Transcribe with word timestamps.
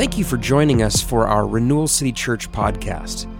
Thank 0.00 0.16
you 0.16 0.24
for 0.24 0.38
joining 0.38 0.80
us 0.80 1.02
for 1.02 1.26
our 1.26 1.46
Renewal 1.46 1.86
City 1.86 2.10
Church 2.10 2.50
podcast. 2.50 3.30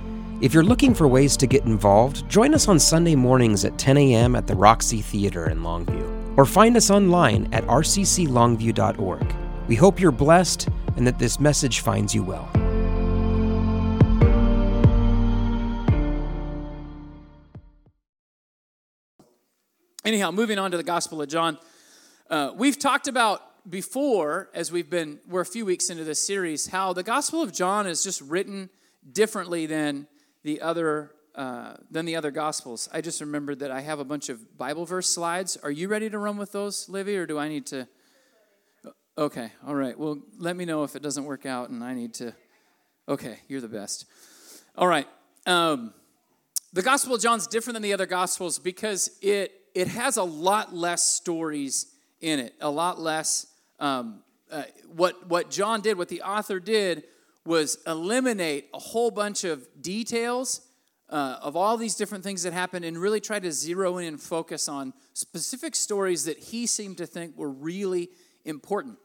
If 0.43 0.53
you're 0.53 0.63
looking 0.63 0.93
for 0.93 1.09
ways 1.09 1.35
to 1.39 1.47
get 1.47 1.65
involved, 1.65 2.29
join 2.29 2.53
us 2.53 2.69
on 2.69 2.79
Sunday 2.79 3.15
mornings 3.15 3.65
at 3.65 3.79
10 3.79 3.97
a.m. 3.97 4.37
at 4.37 4.47
the 4.47 4.55
Roxy 4.55 5.01
Theater 5.01 5.49
in 5.49 5.61
Longview, 5.61 6.37
or 6.37 6.45
find 6.45 6.77
us 6.77 6.91
online 6.91 7.49
at 7.55 7.65
rcclongview.org. 7.65 9.35
We 9.69 9.75
hope 9.75 9.99
you're 9.99 10.13
blessed 10.13 10.69
and 10.99 11.07
that 11.07 11.19
this 11.19 11.41
message 11.41 11.81
finds 11.81 12.15
you 12.15 12.25
well. 12.25 12.51
Anyhow, 20.05 20.31
moving 20.31 20.59
on 20.59 20.73
to 20.73 20.77
the 20.77 20.83
Gospel 20.83 21.23
of 21.23 21.29
John. 21.31 21.57
Uh, 22.29 22.53
we've 22.55 22.79
talked 22.79 23.09
about 23.09 23.50
before, 23.69 24.51
as 24.55 24.73
we've 24.73 24.91
been, 24.91 25.21
we're 25.29 25.41
a 25.41 25.47
few 25.47 25.65
weeks 25.65 25.91
into 25.91 26.05
this 26.05 26.21
series, 26.21 26.69
how 26.69 26.93
the 26.93 27.03
Gospel 27.03 27.43
of 27.43 27.53
John 27.53 27.87
is 27.87 28.03
just 28.03 28.21
written 28.23 28.71
differently 29.13 29.67
than 29.67 30.07
the 30.43 30.61
other 30.61 31.13
uh, 31.35 31.75
than 31.91 32.07
the 32.07 32.17
other 32.17 32.31
Gospels. 32.31 32.89
I 32.93 33.01
just 33.01 33.21
remembered 33.21 33.61
that 33.61 33.71
I 33.71 33.81
have 33.81 34.01
a 34.01 34.05
bunch 34.05 34.29
of 34.29 34.59
Bible 34.59 34.85
verse 34.85 35.09
slides. 35.09 35.57
Are 35.63 35.71
you 35.71 35.89
ready 35.89 36.11
to 36.11 36.19
run 36.19 36.37
with 36.37 36.53
those, 36.53 36.89
Livy, 36.89 37.17
or 37.17 37.25
do 37.25 37.39
I 37.39 37.49
need 37.49 37.67
to? 37.67 37.87
Okay, 39.17 39.53
all 39.67 39.75
right. 39.75 39.99
Well, 39.99 40.21
let 40.39 40.57
me 40.57 40.65
know 40.65 40.83
if 40.83 40.97
it 40.97 41.03
doesn't 41.03 41.25
work 41.25 41.47
out 41.47 41.71
and 41.71 41.85
I 41.85 41.95
need 41.95 42.15
to. 42.15 42.35
Okay, 43.09 43.39
you're 43.49 43.61
the 43.61 43.69
best. 43.69 44.07
All 44.77 44.89
right. 44.89 45.07
Um, 45.47 45.95
the 46.73 46.83
Gospel 46.83 47.15
of 47.15 47.23
John's 47.23 47.47
different 47.47 47.75
than 47.75 47.83
the 47.83 47.93
other 47.93 48.07
Gospels 48.07 48.59
because 48.59 49.11
it 49.23 49.53
it 49.75 49.89
has 49.89 50.17
a 50.17 50.23
lot 50.23 50.75
less 50.75 51.05
stories 51.05 51.87
in 52.21 52.39
it, 52.39 52.55
a 52.61 52.71
lot 52.71 53.01
less. 53.01 53.47
Um, 53.81 54.23
uh, 54.51 54.65
what 54.95 55.29
what 55.29 55.51
John 55.51 55.81
did, 55.81 55.99
what 55.99 56.09
the 56.09 56.23
author 56.23 56.61
did, 56.61 57.05
was 57.45 57.79
eliminate 57.87 58.69
a 58.75 58.79
whole 58.79 59.11
bunch 59.11 59.45
of 59.45 59.67
details 59.81 60.61
uh, 61.09 61.39
of 61.43 61.57
all 61.57 61.77
these 61.77 61.97
different 61.97 62.23
things 62.23 62.43
that 62.45 62.53
happened 62.53 62.85
and 62.85 62.97
really 62.99 63.21
try 63.21 63.41
to 63.41 63.51
zero 63.51 63.99
in 63.99 64.07
and 64.07 64.21
focus 64.21 64.69
on 64.69 64.93
specific 65.13 65.75
stories 65.75 66.25
that 66.25 66.39
he 66.39 66.67
seemed 66.67 66.99
to 66.99 67.07
think 67.07 67.37
were 67.37 67.51
really 67.51 68.11
important. 68.45 68.97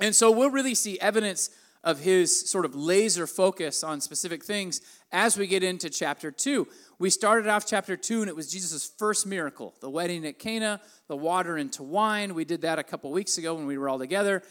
And 0.00 0.14
so 0.14 0.30
we'll 0.30 0.50
really 0.50 0.74
see 0.74 0.98
evidence 0.98 1.50
of 1.82 2.00
his 2.00 2.48
sort 2.48 2.64
of 2.64 2.74
laser 2.74 3.26
focus 3.26 3.82
on 3.82 4.00
specific 4.00 4.44
things 4.44 4.80
as 5.12 5.36
we 5.36 5.46
get 5.46 5.62
into 5.62 5.88
chapter 5.88 6.30
2. 6.30 6.68
We 6.98 7.08
started 7.08 7.48
off 7.48 7.66
chapter 7.66 7.96
2 7.96 8.20
and 8.20 8.28
it 8.28 8.36
was 8.36 8.50
Jesus' 8.50 8.92
first 8.98 9.26
miracle, 9.26 9.74
the 9.80 9.88
wedding 9.88 10.26
at 10.26 10.38
Cana, 10.38 10.80
the 11.08 11.16
water 11.16 11.56
into 11.56 11.82
wine. 11.82 12.34
We 12.34 12.44
did 12.44 12.62
that 12.62 12.78
a 12.78 12.82
couple 12.82 13.10
weeks 13.10 13.38
ago 13.38 13.54
when 13.54 13.66
we 13.66 13.78
were 13.78 13.88
all 13.88 13.98
together. 13.98 14.42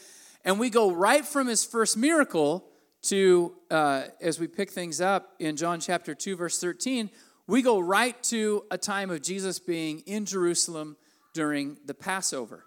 And 0.43 0.59
we 0.59 0.69
go 0.69 0.91
right 0.91 1.25
from 1.25 1.47
his 1.47 1.63
first 1.63 1.97
miracle 1.97 2.65
to, 3.03 3.53
uh, 3.69 4.03
as 4.21 4.39
we 4.39 4.47
pick 4.47 4.71
things 4.71 4.99
up 4.99 5.35
in 5.39 5.55
John 5.55 5.79
chapter 5.79 6.15
2, 6.15 6.35
verse 6.35 6.59
13, 6.59 7.09
we 7.47 7.61
go 7.61 7.79
right 7.79 8.21
to 8.23 8.65
a 8.71 8.77
time 8.77 9.09
of 9.09 9.21
Jesus 9.21 9.59
being 9.59 9.99
in 10.05 10.25
Jerusalem 10.25 10.97
during 11.33 11.77
the 11.85 11.93
Passover. 11.93 12.65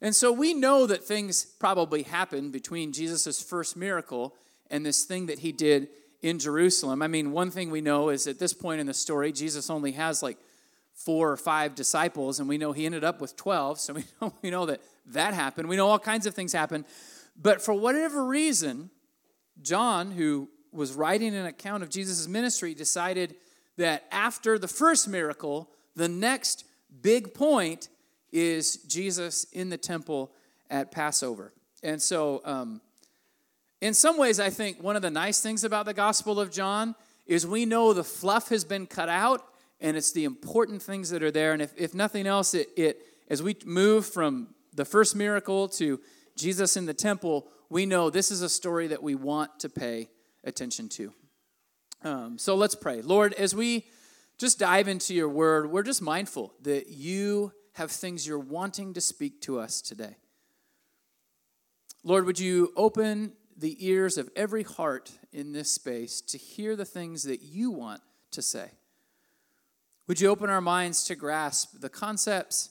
And 0.00 0.16
so 0.16 0.32
we 0.32 0.54
know 0.54 0.86
that 0.86 1.04
things 1.04 1.44
probably 1.44 2.02
happened 2.02 2.52
between 2.52 2.92
Jesus' 2.92 3.42
first 3.42 3.76
miracle 3.76 4.34
and 4.70 4.84
this 4.84 5.04
thing 5.04 5.26
that 5.26 5.40
he 5.40 5.52
did 5.52 5.88
in 6.22 6.38
Jerusalem. 6.38 7.02
I 7.02 7.06
mean, 7.06 7.32
one 7.32 7.50
thing 7.50 7.70
we 7.70 7.80
know 7.80 8.08
is 8.08 8.26
at 8.26 8.38
this 8.38 8.52
point 8.52 8.80
in 8.80 8.86
the 8.86 8.94
story, 8.94 9.32
Jesus 9.32 9.68
only 9.68 9.92
has 9.92 10.22
like 10.22 10.38
four 10.94 11.30
or 11.30 11.36
five 11.36 11.74
disciples, 11.74 12.40
and 12.40 12.48
we 12.48 12.58
know 12.58 12.72
he 12.72 12.86
ended 12.86 13.04
up 13.04 13.20
with 13.20 13.36
12. 13.36 13.80
So 13.80 13.92
we 13.94 14.04
know, 14.20 14.32
we 14.42 14.50
know 14.50 14.66
that 14.66 14.80
that 15.06 15.34
happened. 15.34 15.68
We 15.68 15.76
know 15.76 15.88
all 15.88 15.98
kinds 15.98 16.26
of 16.26 16.34
things 16.34 16.52
happened. 16.52 16.84
But 17.40 17.62
for 17.62 17.74
whatever 17.74 18.24
reason, 18.24 18.90
John, 19.62 20.12
who 20.12 20.48
was 20.72 20.92
writing 20.92 21.34
an 21.34 21.46
account 21.46 21.82
of 21.82 21.90
Jesus' 21.90 22.28
ministry, 22.28 22.74
decided 22.74 23.34
that 23.76 24.04
after 24.10 24.58
the 24.58 24.68
first 24.68 25.08
miracle, 25.08 25.70
the 25.96 26.08
next 26.08 26.64
big 27.02 27.34
point 27.34 27.88
is 28.32 28.76
Jesus 28.78 29.44
in 29.52 29.68
the 29.68 29.78
temple 29.78 30.32
at 30.70 30.90
Passover. 30.90 31.52
And 31.82 32.00
so, 32.00 32.42
um, 32.44 32.80
in 33.80 33.94
some 33.94 34.18
ways, 34.18 34.38
I 34.38 34.50
think 34.50 34.82
one 34.82 34.96
of 34.96 35.02
the 35.02 35.10
nice 35.10 35.40
things 35.40 35.64
about 35.64 35.86
the 35.86 35.94
Gospel 35.94 36.38
of 36.38 36.50
John 36.50 36.94
is 37.26 37.46
we 37.46 37.64
know 37.64 37.92
the 37.92 38.04
fluff 38.04 38.50
has 38.50 38.64
been 38.64 38.86
cut 38.86 39.08
out 39.08 39.42
and 39.80 39.96
it's 39.96 40.12
the 40.12 40.24
important 40.24 40.82
things 40.82 41.08
that 41.10 41.22
are 41.22 41.30
there. 41.30 41.52
And 41.52 41.62
if, 41.62 41.72
if 41.76 41.94
nothing 41.94 42.26
else, 42.26 42.52
it, 42.52 42.68
it 42.76 43.00
as 43.28 43.42
we 43.42 43.56
move 43.64 44.04
from 44.06 44.48
the 44.74 44.84
first 44.84 45.16
miracle 45.16 45.68
to 45.68 46.00
Jesus 46.36 46.76
in 46.76 46.86
the 46.86 46.94
temple, 46.94 47.48
we 47.70 47.86
know 47.86 48.10
this 48.10 48.30
is 48.30 48.42
a 48.42 48.48
story 48.48 48.88
that 48.88 49.02
we 49.02 49.14
want 49.14 49.60
to 49.60 49.68
pay 49.68 50.10
attention 50.44 50.88
to. 50.90 51.12
Um, 52.02 52.38
so 52.38 52.54
let's 52.54 52.74
pray. 52.74 53.02
Lord, 53.02 53.32
as 53.34 53.54
we 53.54 53.86
just 54.38 54.58
dive 54.58 54.88
into 54.88 55.14
your 55.14 55.28
word, 55.28 55.70
we're 55.70 55.82
just 55.82 56.02
mindful 56.02 56.54
that 56.62 56.88
you 56.88 57.52
have 57.74 57.90
things 57.90 58.26
you're 58.26 58.38
wanting 58.38 58.94
to 58.94 59.00
speak 59.00 59.40
to 59.42 59.58
us 59.58 59.80
today. 59.80 60.16
Lord, 62.02 62.24
would 62.24 62.38
you 62.38 62.72
open 62.76 63.32
the 63.56 63.76
ears 63.86 64.16
of 64.16 64.30
every 64.34 64.62
heart 64.62 65.12
in 65.32 65.52
this 65.52 65.70
space 65.70 66.20
to 66.22 66.38
hear 66.38 66.76
the 66.76 66.84
things 66.84 67.24
that 67.24 67.42
you 67.42 67.70
want 67.70 68.00
to 68.30 68.42
say? 68.42 68.70
Would 70.06 70.20
you 70.20 70.28
open 70.28 70.50
our 70.50 70.62
minds 70.62 71.04
to 71.04 71.14
grasp 71.14 71.80
the 71.80 71.90
concepts 71.90 72.70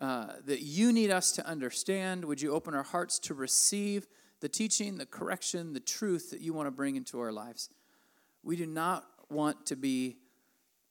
uh, 0.00 0.28
that 0.46 0.62
you 0.62 0.92
need 0.92 1.10
us 1.10 1.32
to 1.32 1.46
understand? 1.46 2.24
Would 2.24 2.40
you 2.40 2.52
open 2.52 2.74
our 2.74 2.82
hearts 2.82 3.18
to 3.20 3.34
receive 3.34 4.06
the 4.40 4.48
teaching, 4.48 4.96
the 4.96 5.06
correction, 5.06 5.74
the 5.74 5.80
truth 5.80 6.30
that 6.30 6.40
you 6.40 6.52
want 6.52 6.66
to 6.66 6.72
bring 6.72 6.96
into 6.96 7.20
our 7.20 7.30
lives? 7.30 7.68
We 8.42 8.56
do 8.56 8.66
not 8.66 9.06
want 9.28 9.66
to 9.66 9.76
be 9.76 10.16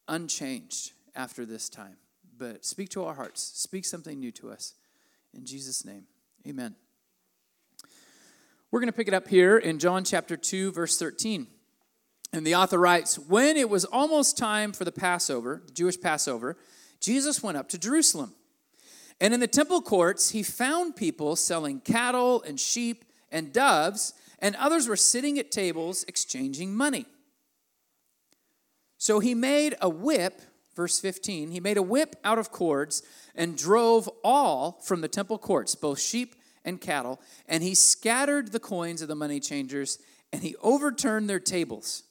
unchanged 0.07 0.93
after 1.15 1.45
this 1.45 1.67
time 1.67 1.97
but 2.41 2.65
speak 2.65 2.89
to 2.89 3.03
our 3.03 3.13
hearts. 3.13 3.39
Speak 3.39 3.85
something 3.85 4.19
new 4.19 4.31
to 4.31 4.49
us. 4.49 4.73
In 5.31 5.45
Jesus' 5.45 5.85
name, 5.85 6.05
amen. 6.47 6.73
We're 8.71 8.79
going 8.79 8.87
to 8.87 8.97
pick 8.97 9.07
it 9.07 9.13
up 9.13 9.27
here 9.27 9.59
in 9.59 9.77
John 9.77 10.03
chapter 10.03 10.35
2, 10.35 10.71
verse 10.71 10.97
13. 10.97 11.45
And 12.33 12.47
the 12.47 12.55
author 12.55 12.79
writes 12.79 13.19
When 13.19 13.57
it 13.57 13.69
was 13.69 13.85
almost 13.85 14.39
time 14.39 14.73
for 14.73 14.85
the 14.85 14.91
Passover, 14.91 15.61
the 15.67 15.71
Jewish 15.71 16.01
Passover, 16.01 16.57
Jesus 16.99 17.43
went 17.43 17.57
up 17.57 17.69
to 17.69 17.77
Jerusalem. 17.77 18.33
And 19.19 19.35
in 19.35 19.39
the 19.39 19.45
temple 19.45 19.83
courts, 19.83 20.31
he 20.31 20.41
found 20.41 20.95
people 20.95 21.35
selling 21.35 21.79
cattle 21.79 22.41
and 22.41 22.59
sheep 22.59 23.05
and 23.31 23.53
doves, 23.53 24.15
and 24.39 24.55
others 24.55 24.87
were 24.87 24.95
sitting 24.95 25.37
at 25.37 25.51
tables 25.51 26.05
exchanging 26.07 26.73
money. 26.73 27.05
So 28.97 29.19
he 29.19 29.35
made 29.35 29.75
a 29.79 29.89
whip 29.89 30.41
verse 30.75 30.99
15, 30.99 31.51
he 31.51 31.59
made 31.59 31.77
a 31.77 31.81
whip 31.81 32.15
out 32.23 32.39
of 32.39 32.51
cords 32.51 33.03
and 33.35 33.57
drove 33.57 34.09
all 34.23 34.79
from 34.83 35.01
the 35.01 35.07
temple 35.07 35.37
courts, 35.37 35.75
both 35.75 35.99
sheep 35.99 36.35
and 36.63 36.79
cattle, 36.79 37.19
and 37.47 37.63
he 37.63 37.75
scattered 37.75 38.51
the 38.51 38.59
coins 38.59 39.01
of 39.01 39.07
the 39.07 39.15
money 39.15 39.39
changers 39.39 39.99
and 40.31 40.43
he 40.43 40.55
overturned 40.61 41.29
their 41.29 41.39
tables. 41.39 42.03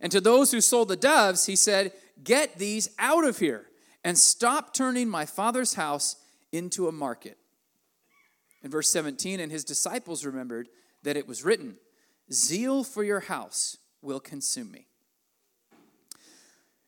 And 0.00 0.10
to 0.12 0.20
those 0.20 0.50
who 0.50 0.60
sold 0.60 0.88
the 0.88 0.96
doves, 0.96 1.46
he 1.46 1.56
said, 1.56 1.92
Get 2.22 2.58
these 2.58 2.90
out 2.98 3.24
of 3.24 3.38
here 3.38 3.66
and 4.04 4.18
stop 4.18 4.72
turning 4.72 5.08
my 5.08 5.26
father's 5.26 5.74
house 5.74 6.16
into 6.52 6.88
a 6.88 6.92
market. 6.92 7.36
In 8.62 8.70
verse 8.70 8.90
17, 8.90 9.40
and 9.40 9.50
his 9.50 9.64
disciples 9.64 10.24
remembered 10.24 10.68
that 11.02 11.16
it 11.16 11.26
was 11.26 11.44
written, 11.44 11.76
Zeal 12.32 12.84
for 12.84 13.02
your 13.02 13.20
house 13.20 13.78
will 14.02 14.20
consume 14.20 14.70
me. 14.70 14.89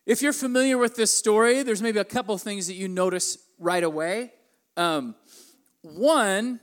If 0.05 0.21
you're 0.21 0.33
familiar 0.33 0.77
with 0.77 0.95
this 0.95 1.15
story, 1.15 1.63
there's 1.63 1.81
maybe 1.81 1.99
a 1.99 2.05
couple 2.05 2.37
things 2.37 2.67
that 2.67 2.73
you 2.73 2.89
notice 2.89 3.37
right 3.57 3.83
away. 3.83 4.33
Um, 4.75 5.15
one, 5.81 6.59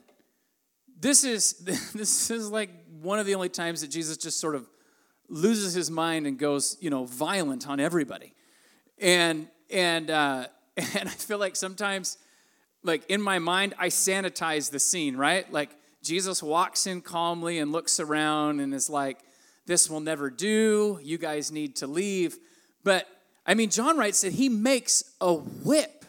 this 0.98 1.24
is 1.24 1.54
this 1.94 2.30
is 2.30 2.50
like 2.50 2.70
one 3.00 3.18
of 3.18 3.24
the 3.24 3.34
only 3.34 3.48
times 3.48 3.80
that 3.80 3.88
Jesus 3.88 4.18
just 4.18 4.38
sort 4.38 4.54
of 4.54 4.68
loses 5.30 5.72
his 5.72 5.90
mind 5.90 6.26
and 6.26 6.38
goes, 6.38 6.76
you 6.80 6.90
know, 6.90 7.06
violent 7.06 7.66
on 7.66 7.80
everybody, 7.80 8.34
and 8.98 9.48
and 9.70 10.10
uh, 10.10 10.46
and 10.76 11.08
I 11.08 11.12
feel 11.12 11.38
like 11.38 11.56
sometimes, 11.56 12.18
like 12.82 13.06
in 13.08 13.22
my 13.22 13.38
mind, 13.38 13.72
I 13.78 13.88
sanitize 13.88 14.70
the 14.70 14.80
scene, 14.80 15.16
right? 15.16 15.50
Like 15.50 15.70
Jesus 16.02 16.42
walks 16.42 16.86
in 16.86 17.00
calmly 17.00 17.58
and 17.58 17.72
looks 17.72 18.00
around 18.00 18.60
and 18.60 18.74
is 18.74 18.90
like, 18.90 19.20
"This 19.64 19.88
will 19.88 20.00
never 20.00 20.28
do. 20.28 21.00
You 21.02 21.16
guys 21.16 21.50
need 21.50 21.76
to 21.76 21.86
leave." 21.86 22.36
But 22.84 23.06
I 23.46 23.54
mean, 23.54 23.70
John 23.70 23.96
writes 23.96 24.20
that 24.20 24.34
he 24.34 24.48
makes 24.48 25.02
a 25.20 25.34
whip 25.34 26.04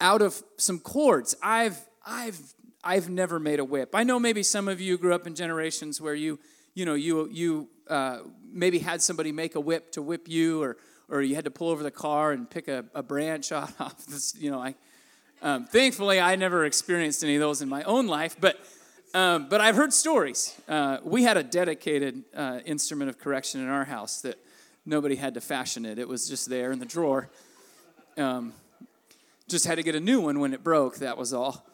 out 0.00 0.22
of 0.22 0.42
some 0.56 0.78
cords. 0.78 1.36
I've, 1.42 1.78
I've, 2.06 2.38
I've 2.84 3.08
never 3.08 3.38
made 3.40 3.60
a 3.60 3.64
whip. 3.64 3.90
I 3.94 4.04
know 4.04 4.18
maybe 4.18 4.42
some 4.42 4.68
of 4.68 4.80
you 4.80 4.98
grew 4.98 5.14
up 5.14 5.26
in 5.26 5.34
generations 5.34 6.00
where 6.00 6.14
you, 6.14 6.38
you 6.74 6.84
know, 6.84 6.94
you, 6.94 7.28
you 7.30 7.68
uh, 7.88 8.18
maybe 8.50 8.78
had 8.78 9.02
somebody 9.02 9.32
make 9.32 9.54
a 9.54 9.60
whip 9.60 9.92
to 9.92 10.02
whip 10.02 10.28
you, 10.28 10.62
or, 10.62 10.76
or 11.08 11.22
you 11.22 11.34
had 11.34 11.44
to 11.44 11.50
pull 11.50 11.70
over 11.70 11.82
the 11.82 11.90
car 11.90 12.32
and 12.32 12.48
pick 12.48 12.68
a, 12.68 12.84
a 12.94 13.02
branch 13.02 13.50
off 13.60 13.80
of 13.80 14.06
this. 14.06 14.34
You 14.34 14.50
know, 14.50 14.60
I, 14.60 14.74
um, 15.42 15.66
thankfully, 15.66 16.20
I 16.20 16.36
never 16.36 16.64
experienced 16.64 17.22
any 17.22 17.36
of 17.36 17.40
those 17.40 17.62
in 17.62 17.68
my 17.68 17.82
own 17.84 18.06
life, 18.06 18.36
but 18.40 18.58
Um, 19.14 19.48
but 19.48 19.62
I've 19.62 19.74
heard 19.74 19.94
stories. 19.94 20.54
Uh, 20.68 20.98
we 21.02 21.22
had 21.22 21.38
a 21.38 21.42
dedicated 21.42 22.24
uh, 22.34 22.60
instrument 22.66 23.08
of 23.08 23.18
correction 23.18 23.62
in 23.62 23.68
our 23.68 23.86
house 23.86 24.20
that 24.20 24.36
nobody 24.84 25.16
had 25.16 25.34
to 25.34 25.40
fashion 25.40 25.84
it. 25.84 25.98
It 25.98 26.08
was 26.08 26.28
just 26.28 26.48
there 26.48 26.72
in 26.72 26.78
the 26.78 26.86
drawer. 26.86 27.28
Um, 28.16 28.52
just 29.48 29.66
had 29.66 29.76
to 29.76 29.82
get 29.82 29.94
a 29.94 30.00
new 30.00 30.20
one 30.20 30.40
when 30.40 30.52
it 30.52 30.62
broke, 30.62 30.96
that 30.96 31.16
was 31.16 31.32
all. 31.32 31.64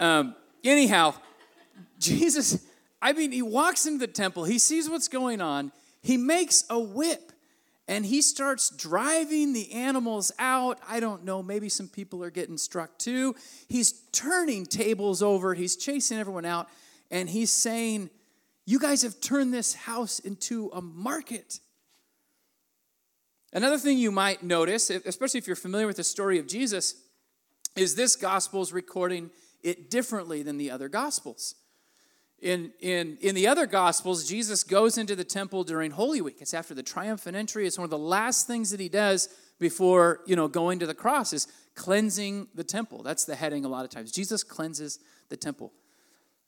Um, 0.00 0.34
anyhow, 0.64 1.14
Jesus, 1.98 2.64
I 3.00 3.12
mean, 3.12 3.32
he 3.32 3.42
walks 3.42 3.86
into 3.86 3.98
the 3.98 4.12
temple, 4.12 4.44
he 4.44 4.58
sees 4.58 4.88
what's 4.88 5.08
going 5.08 5.40
on, 5.40 5.72
he 6.02 6.16
makes 6.16 6.64
a 6.70 6.78
whip 6.78 7.32
and 7.88 8.04
he 8.04 8.20
starts 8.20 8.70
driving 8.70 9.52
the 9.52 9.72
animals 9.72 10.32
out. 10.38 10.80
I 10.88 10.98
don't 10.98 11.24
know, 11.24 11.42
maybe 11.42 11.68
some 11.68 11.88
people 11.88 12.22
are 12.24 12.30
getting 12.30 12.58
struck 12.58 12.98
too. 12.98 13.36
He's 13.68 13.92
turning 14.12 14.66
tables 14.66 15.22
over, 15.22 15.54
he's 15.54 15.76
chasing 15.76 16.18
everyone 16.18 16.44
out, 16.44 16.68
and 17.10 17.28
he's 17.28 17.52
saying, 17.52 18.10
You 18.64 18.78
guys 18.78 19.02
have 19.02 19.20
turned 19.20 19.54
this 19.54 19.74
house 19.74 20.18
into 20.18 20.70
a 20.72 20.82
market. 20.82 21.60
Another 23.56 23.78
thing 23.78 23.96
you 23.96 24.12
might 24.12 24.42
notice, 24.42 24.90
especially 24.90 25.38
if 25.38 25.46
you're 25.46 25.56
familiar 25.56 25.86
with 25.86 25.96
the 25.96 26.04
story 26.04 26.38
of 26.38 26.46
Jesus, 26.46 26.94
is 27.74 27.94
this 27.94 28.14
gospel 28.14 28.60
is 28.60 28.70
recording 28.70 29.30
it 29.62 29.90
differently 29.90 30.42
than 30.42 30.58
the 30.58 30.70
other 30.70 30.90
gospels. 30.90 31.54
In, 32.38 32.74
in, 32.80 33.16
in 33.22 33.34
the 33.34 33.46
other 33.46 33.64
Gospels, 33.64 34.28
Jesus 34.28 34.62
goes 34.62 34.98
into 34.98 35.16
the 35.16 35.24
temple 35.24 35.64
during 35.64 35.90
Holy 35.90 36.20
Week. 36.20 36.36
It's 36.40 36.52
after 36.52 36.74
the 36.74 36.82
triumphant 36.82 37.34
entry. 37.34 37.66
It's 37.66 37.78
one 37.78 37.84
of 37.84 37.90
the 37.90 37.96
last 37.96 38.46
things 38.46 38.70
that 38.72 38.78
he 38.78 38.90
does 38.90 39.30
before 39.58 40.20
you 40.26 40.36
know 40.36 40.48
going 40.48 40.78
to 40.80 40.86
the 40.86 40.94
cross 40.94 41.32
is 41.32 41.48
cleansing 41.74 42.48
the 42.54 42.62
temple. 42.62 43.02
That's 43.02 43.24
the 43.24 43.36
heading 43.36 43.64
a 43.64 43.68
lot 43.68 43.86
of 43.86 43.90
times. 43.90 44.12
Jesus 44.12 44.44
cleanses 44.44 44.98
the 45.30 45.36
temple. 45.38 45.72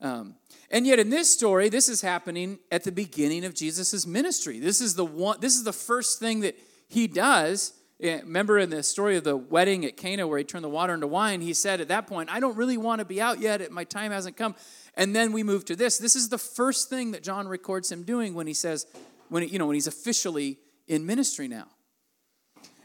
Um, 0.02 0.34
and 0.70 0.87
yet 0.87 0.99
in 0.99 1.08
this 1.08 1.32
story, 1.32 1.70
this 1.70 1.88
is 1.88 2.02
happening 2.02 2.58
at 2.70 2.84
the 2.84 2.93
beginning 2.93 3.46
of 3.46 3.54
Jesus' 3.54 4.06
ministry. 4.06 4.61
This 4.61 4.82
is 4.82 4.94
the 4.94 5.06
one. 5.06 5.40
This 5.40 5.56
is 5.56 5.64
the 5.64 5.72
first 5.72 6.19
thing 6.19 6.40
that 6.40 6.54
he 6.88 7.06
does. 7.06 7.75
Remember 8.00 8.58
in 8.58 8.70
the 8.70 8.82
story 8.82 9.17
of 9.17 9.25
the 9.25 9.37
wedding 9.37 9.85
at 9.85 9.96
Cana 9.96 10.26
where 10.26 10.38
he 10.38 10.44
turned 10.44 10.64
the 10.64 10.69
water 10.69 10.94
into 10.94 11.06
wine, 11.06 11.40
he 11.40 11.52
said 11.52 11.81
at 11.81 11.88
that 11.88 12.06
point, 12.06 12.31
I 12.31 12.40
don't 12.40 12.56
really 12.56 12.76
want 12.76 13.00
to 13.00 13.05
be 13.05 13.20
out 13.20 13.40
yet. 13.40 13.69
My 13.73 13.85
time 13.85 14.12
hasn't 14.12 14.37
come. 14.37 14.55
And 14.94 15.14
then 15.14 15.32
we 15.32 15.43
move 15.43 15.64
to 15.67 15.76
this. 15.76 15.99
This 15.99 16.17
is 16.17 16.29
the 16.29 16.38
first 16.38 16.88
thing 16.88 17.11
that 17.12 17.23
John 17.23 17.49
records 17.49 17.90
him 17.90 18.05
doing 18.05 18.35
when 18.35 18.46
he 18.46 18.55
says, 18.55 18.87
when 19.29 19.46
you 19.49 19.58
know, 19.58 19.67
when 19.67 19.75
he's 19.75 19.87
officially 19.87 20.58
in 20.87 21.06
ministry 21.06 21.49
now. 21.49 21.67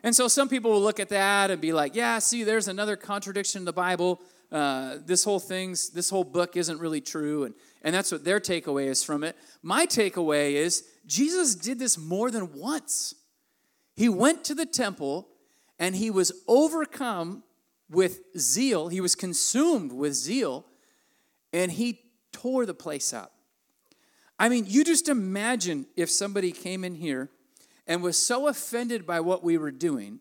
And 0.04 0.16
so 0.16 0.28
some 0.28 0.50
people 0.50 0.72
will 0.72 0.82
look 0.82 1.00
at 1.00 1.10
that 1.10 1.50
and 1.50 1.62
be 1.62 1.72
like, 1.72 1.96
yeah, 1.96 2.20
see, 2.20 2.44
there's 2.44 2.68
another 2.68 2.96
contradiction 2.96 3.62
in 3.62 3.66
the 3.66 3.74
Bible. 3.74 4.20
Uh, 4.52 4.98
this 5.06 5.24
whole 5.24 5.40
thing's, 5.40 5.90
this 5.92 6.10
whole 6.10 6.26
book 6.26 6.58
isn't 6.58 6.80
really 6.80 7.02
true. 7.02 7.46
And, 7.46 7.56
and 7.84 7.96
that's 7.96 8.12
what 8.12 8.26
their 8.26 8.40
takeaway 8.40 8.88
is 8.88 9.04
from 9.04 9.24
it. 9.24 9.38
My 9.62 9.86
takeaway 9.86 10.54
is 10.54 10.84
Jesus 11.06 11.56
did 11.56 11.80
this 11.80 11.98
more 11.98 12.30
than 12.30 12.54
once. 12.54 13.16
He 13.96 14.10
went 14.10 14.44
to 14.46 14.56
the 14.56 14.66
temple 14.66 15.28
and 15.80 15.96
he 15.96 16.10
was 16.10 16.32
overcome 16.48 17.44
with 17.90 18.22
zeal. 18.38 18.88
He 18.88 19.02
was 19.02 19.16
consumed 19.16 19.92
with 19.92 20.14
zeal 20.14 20.66
and 21.52 21.72
he 21.72 22.00
tore 22.32 22.66
the 22.66 22.74
place 22.74 23.14
up. 23.14 23.34
I 24.40 24.50
mean, 24.50 24.66
you 24.68 24.84
just 24.84 25.10
imagine 25.10 25.86
if 25.96 26.10
somebody 26.10 26.52
came 26.52 26.84
in 26.84 26.96
here 26.96 27.30
and 27.86 28.02
was 28.02 28.18
so 28.18 28.48
offended 28.48 29.06
by 29.06 29.20
what 29.20 29.44
we 29.44 29.58
were 29.58 29.72
doing 29.72 30.20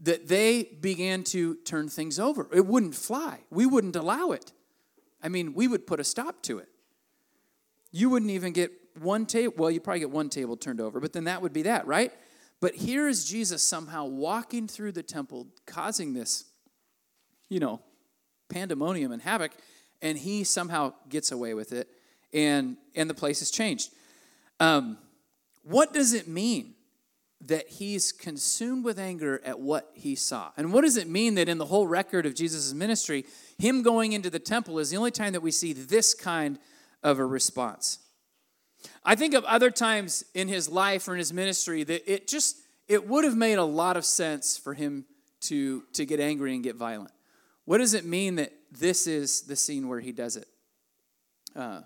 that 0.00 0.28
they 0.28 0.64
began 0.80 1.22
to 1.22 1.54
turn 1.64 1.88
things 1.88 2.18
over. 2.18 2.48
It 2.52 2.66
wouldn't 2.66 2.94
fly. 2.94 3.40
We 3.50 3.64
wouldn't 3.64 3.96
allow 3.96 4.32
it. 4.32 4.52
I 5.22 5.28
mean, 5.28 5.54
we 5.54 5.68
would 5.68 5.86
put 5.86 6.00
a 6.00 6.04
stop 6.04 6.42
to 6.42 6.58
it. 6.58 6.68
You 7.92 8.10
wouldn't 8.10 8.32
even 8.32 8.52
get 8.52 8.72
one 9.00 9.24
table, 9.24 9.54
well, 9.56 9.70
you 9.70 9.80
probably 9.80 10.00
get 10.00 10.10
one 10.10 10.28
table 10.28 10.56
turned 10.56 10.80
over, 10.80 11.00
but 11.00 11.12
then 11.12 11.24
that 11.24 11.40
would 11.40 11.52
be 11.52 11.62
that, 11.62 11.86
right? 11.86 12.12
But 12.60 12.74
here 12.74 13.08
is 13.08 13.24
Jesus 13.24 13.62
somehow 13.62 14.06
walking 14.06 14.68
through 14.68 14.92
the 14.92 15.02
temple, 15.02 15.48
causing 15.66 16.14
this, 16.14 16.44
you 17.48 17.60
know, 17.60 17.80
pandemonium 18.48 19.12
and 19.12 19.20
havoc 19.20 19.52
and 20.04 20.18
he 20.18 20.44
somehow 20.44 20.92
gets 21.08 21.32
away 21.32 21.54
with 21.54 21.72
it, 21.72 21.88
and 22.32 22.76
and 22.94 23.08
the 23.10 23.14
place 23.14 23.40
has 23.40 23.50
changed. 23.50 23.90
Um, 24.60 24.98
what 25.62 25.92
does 25.92 26.12
it 26.12 26.28
mean 26.28 26.74
that 27.40 27.68
he's 27.68 28.12
consumed 28.12 28.84
with 28.84 28.98
anger 28.98 29.40
at 29.44 29.58
what 29.58 29.90
he 29.94 30.14
saw? 30.14 30.50
And 30.56 30.72
what 30.72 30.82
does 30.82 30.96
it 30.96 31.08
mean 31.08 31.34
that 31.34 31.48
in 31.48 31.58
the 31.58 31.66
whole 31.66 31.86
record 31.86 32.26
of 32.26 32.34
Jesus' 32.34 32.72
ministry, 32.72 33.24
him 33.58 33.82
going 33.82 34.12
into 34.12 34.30
the 34.30 34.38
temple 34.38 34.78
is 34.78 34.90
the 34.90 34.96
only 34.96 35.10
time 35.10 35.32
that 35.32 35.42
we 35.42 35.50
see 35.50 35.72
this 35.72 36.14
kind 36.14 36.58
of 37.02 37.18
a 37.18 37.24
response? 37.24 37.98
I 39.04 39.14
think 39.14 39.34
of 39.34 39.44
other 39.44 39.70
times 39.70 40.24
in 40.34 40.48
his 40.48 40.68
life 40.68 41.08
or 41.08 41.12
in 41.12 41.18
his 41.18 41.32
ministry 41.32 41.84
that 41.84 42.10
it 42.12 42.28
just 42.28 42.56
it 42.88 43.08
would 43.08 43.24
have 43.24 43.36
made 43.36 43.58
a 43.58 43.64
lot 43.64 43.96
of 43.96 44.04
sense 44.04 44.56
for 44.56 44.74
him 44.74 45.04
to 45.42 45.82
to 45.92 46.04
get 46.04 46.20
angry 46.20 46.54
and 46.54 46.62
get 46.62 46.76
violent. 46.76 47.12
What 47.64 47.78
does 47.78 47.94
it 47.94 48.04
mean 48.04 48.36
that 48.36 48.52
this 48.70 49.06
is 49.06 49.42
the 49.42 49.56
scene 49.56 49.88
where 49.88 50.00
he 50.00 50.12
does 50.12 50.36
it? 50.36 50.48
Uh, 51.56 51.80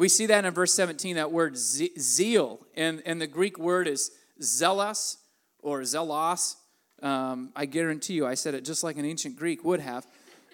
we 0.00 0.08
see 0.08 0.24
that 0.26 0.46
in 0.46 0.54
verse 0.54 0.72
17, 0.72 1.16
that 1.16 1.30
word 1.30 1.58
zeal. 1.58 2.60
And, 2.74 3.02
and 3.04 3.20
the 3.20 3.26
Greek 3.26 3.58
word 3.58 3.86
is 3.86 4.10
zealous 4.42 5.18
or 5.58 5.80
zelos. 5.82 6.56
Um, 7.02 7.52
I 7.54 7.66
guarantee 7.66 8.14
you, 8.14 8.26
I 8.26 8.32
said 8.32 8.54
it 8.54 8.64
just 8.64 8.82
like 8.82 8.96
an 8.96 9.04
ancient 9.04 9.36
Greek 9.36 9.62
would 9.62 9.80
have. 9.80 10.06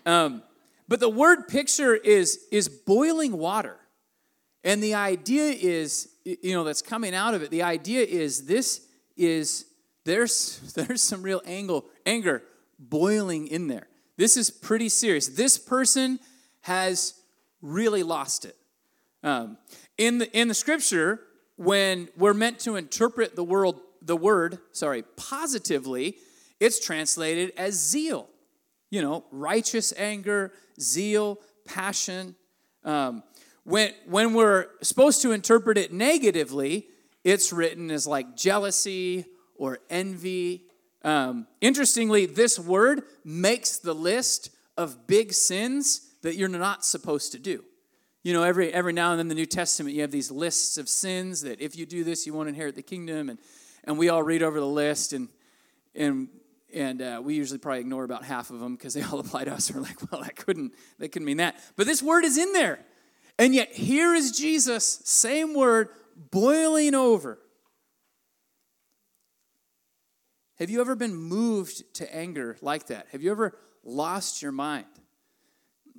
Um, 0.04 0.42
but 0.88 0.99
the 0.99 1.08
word 1.08 1.46
picture 1.46 1.94
is, 1.94 2.40
is 2.50 2.69
boiling 2.69 3.38
water. 3.38 3.76
And 4.66 4.82
the 4.82 4.94
idea 4.94 5.52
is, 5.52 6.08
you 6.24 6.52
know, 6.52 6.64
that's 6.64 6.82
coming 6.82 7.14
out 7.14 7.34
of 7.34 7.42
it, 7.42 7.52
the 7.52 7.62
idea 7.62 8.02
is 8.02 8.46
this 8.46 8.84
is, 9.16 9.64
there's, 10.04 10.58
there's 10.74 11.02
some 11.02 11.22
real 11.22 11.40
angle, 11.46 11.86
anger 12.04 12.42
boiling 12.76 13.46
in 13.46 13.68
there. 13.68 13.86
This 14.16 14.36
is 14.36 14.50
pretty 14.50 14.88
serious. 14.88 15.28
This 15.28 15.56
person 15.56 16.18
has 16.62 17.14
really 17.62 18.02
lost 18.02 18.44
it. 18.44 18.56
Um, 19.22 19.56
in 19.98 20.18
the 20.18 20.38
in 20.38 20.48
the 20.48 20.54
scripture, 20.54 21.20
when 21.56 22.08
we're 22.16 22.34
meant 22.34 22.58
to 22.60 22.76
interpret 22.76 23.36
the 23.36 23.44
world, 23.44 23.80
the 24.02 24.16
word, 24.16 24.58
sorry, 24.72 25.04
positively, 25.16 26.16
it's 26.60 26.84
translated 26.84 27.52
as 27.56 27.74
zeal. 27.74 28.28
You 28.90 29.02
know, 29.02 29.24
righteous 29.30 29.92
anger, 29.96 30.52
zeal, 30.80 31.40
passion. 31.64 32.35
Um, 32.85 33.23
when 33.66 33.92
when 34.06 34.32
we're 34.32 34.68
supposed 34.82 35.20
to 35.23 35.32
interpret 35.32 35.76
it 35.76 35.92
negatively, 35.92 36.87
it's 37.25 37.52
written 37.52 37.90
as 37.90 38.06
like 38.06 38.35
jealousy 38.37 39.26
or 39.56 39.80
envy 39.90 40.66
um, 41.06 41.46
interestingly, 41.61 42.26
this 42.26 42.58
word 42.58 43.04
makes 43.25 43.78
the 43.78 43.94
list 43.94 44.50
of 44.76 45.06
big 45.06 45.32
sins 45.32 46.00
that 46.23 46.35
you're 46.35 46.49
not 46.49 46.85
supposed 46.85 47.30
to 47.30 47.38
do. 47.38 47.64
You 48.25 48.32
know, 48.32 48.42
every, 48.42 48.73
every 48.75 48.92
now 48.92 49.12
and 49.12 49.18
then 49.20 49.28
the 49.28 49.37
New 49.37 49.46
Testament, 49.46 49.94
you 49.94 50.02
have 50.02 50.11
these 50.11 50.32
lists 50.32 50.78
of 50.78 50.88
sins 50.88 51.42
that 51.42 51.61
if 51.61 51.76
you 51.76 51.87
do 51.87 52.02
this, 52.02 52.26
you 52.26 52.35
won't 52.35 52.49
inherit 52.49 52.75
the 52.75 52.82
kingdom. 52.82 53.28
And, 53.28 53.38
and 53.85 53.99
we 53.99 54.08
all 54.08 54.20
read 54.25 54.42
over 54.42 54.58
the 54.58 54.66
list, 54.66 55.12
and, 55.12 55.28
and, 55.94 56.26
and 56.75 57.00
uh, 57.00 57.20
we 57.23 57.37
usually 57.37 57.61
probably 57.61 57.82
ignore 57.82 58.02
about 58.02 58.25
half 58.25 58.50
of 58.50 58.58
them 58.58 58.75
because 58.75 58.94
they 58.94 59.02
all 59.02 59.20
apply 59.20 59.44
to 59.44 59.52
us. 59.52 59.70
We're 59.70 59.82
like, 59.82 60.11
well, 60.11 60.23
that 60.23 60.35
couldn't, 60.35 60.73
that 60.99 61.11
couldn't 61.11 61.26
mean 61.26 61.37
that. 61.37 61.54
But 61.76 61.87
this 61.87 62.02
word 62.02 62.25
is 62.25 62.37
in 62.37 62.52
there. 62.52 62.80
And 63.38 63.55
yet, 63.55 63.73
here 63.73 64.14
is 64.14 64.33
Jesus, 64.33 65.00
same 65.05 65.55
word, 65.55 65.88
boiling 66.31 66.95
over 66.95 67.38
Have 70.59 70.71
you 70.71 70.81
ever 70.81 70.97
been 70.97 71.14
moved 71.14 71.83
to 71.95 72.14
anger 72.14 72.57
like 72.62 72.87
that? 72.87 73.09
Have 73.12 73.23
you 73.23 73.31
ever 73.31 73.59
lost 73.85 74.40
your 74.40 74.52
mind? 74.52 74.87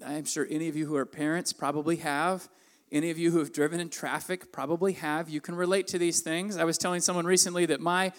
I'm 0.04 0.26
sure 0.26 0.48
any 0.50 0.68
of 0.68 0.76
you 0.76 0.88
who 0.88 0.96
are 0.96 1.06
parents 1.06 1.54
probably 1.54 1.98
have. 1.98 2.50
Any 2.92 3.12
of 3.12 3.20
you 3.20 3.32
who 3.32 3.38
have 3.40 3.54
driven 3.54 3.80
in 3.80 3.90
traffic 3.90 4.52
probably 4.52 4.94
have. 4.94 5.30
You 5.30 5.42
can 5.42 5.56
relate 5.56 5.88
to 5.88 6.00
these 6.00 6.22
things. 6.22 6.58
I 6.58 6.64
was 6.64 6.78
telling 6.80 7.02
someone 7.02 7.26
recently 7.26 7.68
that 7.68 7.82
my 7.82 8.14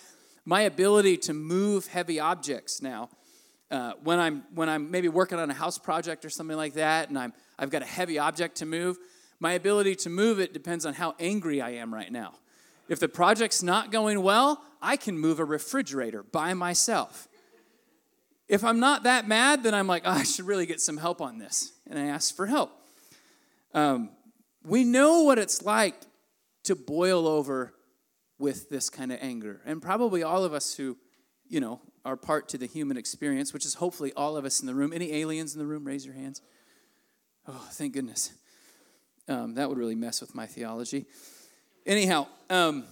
my 0.45 0.63
ability 0.63 1.19
to 1.19 1.35
move 1.35 1.89
heavy 1.89 2.21
objects 2.21 2.81
now, 2.81 3.11
uh, 3.71 3.93
when 4.03 4.21
I'm 4.21 4.45
when 4.55 4.69
I'm 4.69 4.91
maybe 4.93 5.09
working 5.09 5.39
on 5.39 5.51
a 5.51 5.55
house 5.55 5.77
project 5.77 6.25
or 6.25 6.31
something 6.31 6.57
like 6.57 6.75
that, 6.75 7.09
and 7.09 7.19
I'm 7.19 7.33
I've 7.59 7.71
got 7.71 7.83
a 7.83 7.87
heavy 7.87 8.19
object 8.19 8.57
to 8.57 8.67
move, 8.67 8.99
my 9.41 9.53
ability 9.53 9.95
to 9.97 10.11
move 10.11 10.41
it 10.41 10.53
depends 10.53 10.85
on 10.85 10.95
how 10.95 11.15
angry 11.19 11.61
I 11.61 11.71
am 11.71 11.93
right 11.95 12.11
now. 12.11 12.35
If 12.89 13.01
the 13.01 13.09
project's 13.09 13.63
not 13.63 13.93
going 13.93 14.23
well, 14.23 14.63
I 14.81 14.97
can 14.97 15.19
move 15.19 15.39
a 15.39 15.45
refrigerator 15.45 16.23
by 16.23 16.55
myself. 16.55 17.29
If 18.49 18.65
I'm 18.65 18.81
not 18.81 19.03
that 19.03 19.29
mad, 19.29 19.63
then 19.63 19.75
I'm 19.75 19.87
like, 19.87 20.03
oh, 20.07 20.11
I 20.11 20.23
should 20.23 20.47
really 20.47 20.65
get 20.65 20.81
some 20.81 20.97
help 20.97 21.21
on 21.21 21.39
this. 21.39 21.73
And 21.87 21.99
I 21.99 22.07
ask 22.07 22.35
for 22.35 22.47
help. 22.47 22.73
Um, 23.75 24.11
we 24.65 24.85
know 24.85 25.23
what 25.23 25.39
it's 25.39 25.63
like 25.63 25.95
to 26.65 26.75
boil 26.75 27.27
over 27.27 27.75
with 28.39 28.71
this 28.71 28.89
kind 28.89 29.13
of 29.13 29.19
anger. 29.21 29.61
And 29.67 29.83
probably 29.83 30.23
all 30.23 30.45
of 30.45 30.55
us 30.55 30.75
who, 30.75 30.97
you 31.47 31.61
know, 31.61 31.81
are 32.05 32.17
part 32.17 32.49
to 32.51 32.59
the 32.59 32.67
human 32.67 32.97
experience, 32.97 33.53
which 33.53 33.67
is 33.67 33.75
hopefully 33.75 34.13
all 34.17 34.37
of 34.37 34.47
us 34.47 34.61
in 34.61 34.67
the 34.67 34.75
room. 34.75 34.93
Any 34.95 35.13
aliens 35.13 35.55
in 35.55 35.59
the 35.59 35.67
room, 35.67 35.85
raise 35.85 36.07
your 36.07 36.15
hands. 36.15 36.41
Oh, 37.51 37.67
thank 37.71 37.95
goodness. 37.95 38.33
Um, 39.27 39.55
that 39.55 39.71
would 39.71 39.79
really 39.79 39.95
mess 39.95 40.21
with 40.21 40.35
my 40.35 40.45
theology. 40.45 41.07
Anyhow, 41.87 42.27
um, 42.51 42.85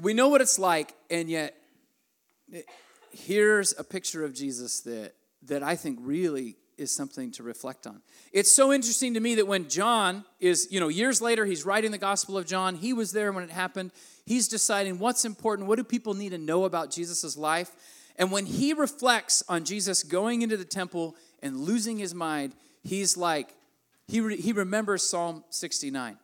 we 0.00 0.14
know 0.14 0.28
what 0.28 0.40
it's 0.40 0.58
like, 0.58 0.94
and 1.08 1.30
yet 1.30 1.54
it, 2.50 2.66
here's 3.12 3.72
a 3.78 3.84
picture 3.84 4.24
of 4.24 4.34
Jesus 4.34 4.80
that 4.80 5.14
that 5.44 5.62
I 5.62 5.76
think 5.76 5.98
really 6.02 6.56
is 6.76 6.90
something 6.90 7.30
to 7.32 7.44
reflect 7.44 7.86
on. 7.86 8.00
It's 8.32 8.50
so 8.50 8.72
interesting 8.72 9.14
to 9.14 9.20
me 9.20 9.36
that 9.36 9.46
when 9.46 9.68
John 9.68 10.24
is, 10.40 10.66
you 10.70 10.80
know, 10.80 10.88
years 10.88 11.20
later, 11.20 11.44
he's 11.44 11.64
writing 11.64 11.92
the 11.92 11.98
Gospel 11.98 12.36
of 12.38 12.46
John. 12.46 12.74
He 12.76 12.92
was 12.92 13.12
there 13.12 13.32
when 13.32 13.44
it 13.44 13.50
happened. 13.50 13.92
He's 14.24 14.48
deciding 14.48 14.98
what's 14.98 15.24
important, 15.24 15.68
what 15.68 15.76
do 15.76 15.84
people 15.84 16.14
need 16.14 16.30
to 16.30 16.38
know 16.38 16.64
about 16.64 16.90
Jesus' 16.90 17.36
life. 17.36 17.70
And 18.16 18.32
when 18.32 18.46
he 18.46 18.72
reflects 18.72 19.42
on 19.48 19.64
Jesus 19.64 20.02
going 20.02 20.42
into 20.42 20.56
the 20.56 20.64
temple 20.64 21.16
and 21.42 21.60
losing 21.60 21.98
his 21.98 22.14
mind, 22.14 22.54
he's 22.82 23.16
like, 23.16 23.48
he, 24.08 24.20
re- 24.20 24.40
he 24.40 24.52
remembers 24.52 25.08
Psalm 25.08 25.44
69. 25.50 26.18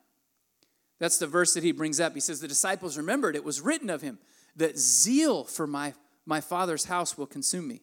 That's 0.98 1.18
the 1.18 1.26
verse 1.26 1.54
that 1.54 1.62
he 1.62 1.72
brings 1.72 2.00
up. 2.00 2.14
He 2.14 2.20
says, 2.20 2.40
The 2.40 2.48
disciples 2.48 2.96
remembered, 2.96 3.36
it 3.36 3.44
was 3.44 3.60
written 3.60 3.90
of 3.90 4.02
him 4.02 4.18
that 4.56 4.78
zeal 4.78 5.44
for 5.44 5.66
my, 5.66 5.94
my 6.26 6.40
Father's 6.40 6.84
house 6.86 7.16
will 7.16 7.26
consume 7.26 7.68
me. 7.68 7.82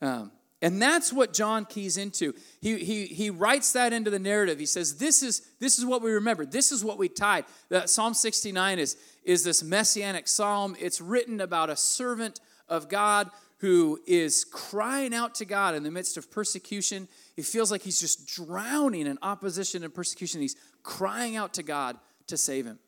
Um, 0.00 0.32
and 0.62 0.80
that's 0.80 1.12
what 1.12 1.32
John 1.32 1.64
keys 1.64 1.96
into. 1.96 2.34
He, 2.60 2.84
he, 2.84 3.06
he 3.06 3.30
writes 3.30 3.72
that 3.72 3.92
into 3.92 4.10
the 4.10 4.18
narrative. 4.18 4.58
He 4.58 4.66
says, 4.66 4.96
this 4.96 5.22
is, 5.22 5.40
this 5.58 5.78
is 5.78 5.86
what 5.86 6.02
we 6.02 6.12
remember. 6.12 6.44
This 6.44 6.70
is 6.70 6.84
what 6.84 6.98
we 6.98 7.08
tied. 7.08 7.46
That 7.70 7.88
Psalm 7.88 8.12
69 8.12 8.78
is, 8.78 8.96
is 9.24 9.42
this 9.42 9.62
messianic 9.62 10.28
psalm. 10.28 10.76
It's 10.78 11.00
written 11.00 11.40
about 11.40 11.70
a 11.70 11.76
servant 11.76 12.40
of 12.68 12.90
God 12.90 13.30
who 13.58 14.00
is 14.06 14.44
crying 14.44 15.14
out 15.14 15.34
to 15.36 15.44
God 15.44 15.74
in 15.74 15.82
the 15.82 15.90
midst 15.90 16.16
of 16.16 16.30
persecution. 16.30 17.08
He 17.40 17.44
feels 17.44 17.70
like 17.70 17.80
he's 17.80 17.98
just 17.98 18.26
drowning 18.26 19.06
in 19.06 19.16
opposition 19.22 19.82
and 19.82 19.94
persecution. 19.94 20.42
He's 20.42 20.56
crying 20.82 21.36
out 21.36 21.54
to 21.54 21.62
God 21.62 21.96
to 22.26 22.36
save 22.36 22.66
him. 22.66 22.78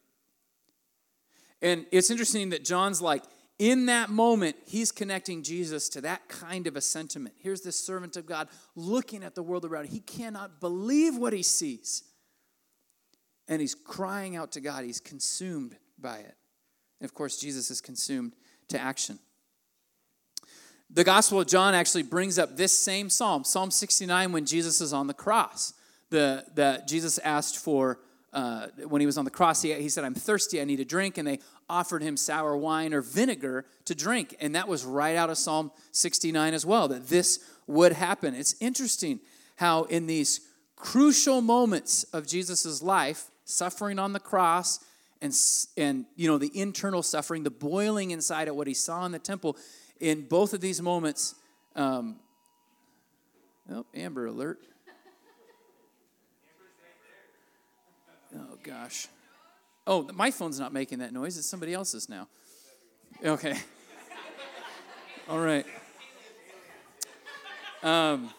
And 1.62 1.86
it's 1.90 2.10
interesting 2.10 2.50
that 2.50 2.62
John's 2.62 3.00
like, 3.00 3.22
in 3.58 3.86
that 3.86 4.10
moment, 4.10 4.56
he's 4.66 4.92
connecting 4.92 5.42
Jesus 5.42 5.88
to 5.88 6.02
that 6.02 6.28
kind 6.28 6.66
of 6.66 6.76
a 6.76 6.82
sentiment. 6.82 7.34
Here's 7.38 7.62
this 7.62 7.82
servant 7.82 8.18
of 8.18 8.26
God 8.26 8.48
looking 8.76 9.24
at 9.24 9.34
the 9.34 9.42
world 9.42 9.64
around. 9.64 9.86
He 9.86 10.00
cannot 10.00 10.60
believe 10.60 11.16
what 11.16 11.32
he 11.32 11.42
sees. 11.42 12.04
And 13.48 13.58
he's 13.58 13.74
crying 13.74 14.36
out 14.36 14.52
to 14.52 14.60
God. 14.60 14.84
He's 14.84 15.00
consumed 15.00 15.78
by 15.98 16.18
it. 16.18 16.34
And 17.00 17.08
of 17.08 17.14
course, 17.14 17.38
Jesus 17.38 17.70
is 17.70 17.80
consumed 17.80 18.34
to 18.68 18.78
action. 18.78 19.18
The 20.94 21.04
Gospel 21.04 21.40
of 21.40 21.46
John 21.46 21.72
actually 21.72 22.02
brings 22.02 22.38
up 22.38 22.58
this 22.58 22.78
same 22.78 23.08
psalm, 23.08 23.44
Psalm 23.44 23.70
69, 23.70 24.30
when 24.30 24.44
Jesus 24.44 24.82
is 24.82 24.92
on 24.92 25.06
the 25.06 25.14
cross. 25.14 25.72
The, 26.10 26.44
the 26.54 26.82
Jesus 26.86 27.16
asked 27.18 27.56
for 27.56 28.00
uh, 28.34 28.66
when 28.86 29.00
he 29.00 29.06
was 29.06 29.16
on 29.16 29.24
the 29.24 29.30
cross, 29.30 29.62
he, 29.62 29.72
he 29.72 29.88
said, 29.88 30.04
I'm 30.04 30.14
thirsty, 30.14 30.60
I 30.60 30.64
need 30.64 30.80
a 30.80 30.84
drink. 30.84 31.16
And 31.16 31.26
they 31.26 31.38
offered 31.66 32.02
him 32.02 32.18
sour 32.18 32.54
wine 32.58 32.92
or 32.92 33.00
vinegar 33.00 33.64
to 33.86 33.94
drink. 33.94 34.36
And 34.38 34.54
that 34.54 34.68
was 34.68 34.84
right 34.84 35.16
out 35.16 35.30
of 35.30 35.38
Psalm 35.38 35.70
69 35.92 36.52
as 36.52 36.66
well, 36.66 36.88
that 36.88 37.08
this 37.08 37.38
would 37.66 37.92
happen. 37.92 38.34
It's 38.34 38.54
interesting 38.60 39.20
how, 39.56 39.84
in 39.84 40.06
these 40.06 40.42
crucial 40.76 41.40
moments 41.40 42.04
of 42.12 42.26
Jesus' 42.26 42.82
life, 42.82 43.30
suffering 43.46 43.98
on 43.98 44.12
the 44.12 44.20
cross, 44.20 44.78
and, 45.22 45.32
and 45.78 46.04
you 46.16 46.28
know 46.28 46.36
the 46.36 46.50
internal 46.58 47.02
suffering, 47.02 47.44
the 47.44 47.50
boiling 47.50 48.10
inside 48.10 48.48
of 48.48 48.56
what 48.56 48.66
he 48.66 48.74
saw 48.74 49.06
in 49.06 49.12
the 49.12 49.18
temple, 49.18 49.56
in 50.02 50.22
both 50.22 50.52
of 50.52 50.60
these 50.60 50.82
moments, 50.82 51.36
um, 51.76 52.16
oh, 53.70 53.86
Amber 53.94 54.26
alert. 54.26 54.58
Oh, 58.34 58.58
gosh. 58.64 59.06
Oh, 59.86 60.08
my 60.12 60.32
phone's 60.32 60.58
not 60.58 60.72
making 60.72 60.98
that 60.98 61.12
noise. 61.12 61.38
It's 61.38 61.46
somebody 61.46 61.72
else's 61.72 62.08
now. 62.08 62.26
Okay. 63.24 63.56
All 65.28 65.38
right. 65.38 65.64
Um, 67.84 68.30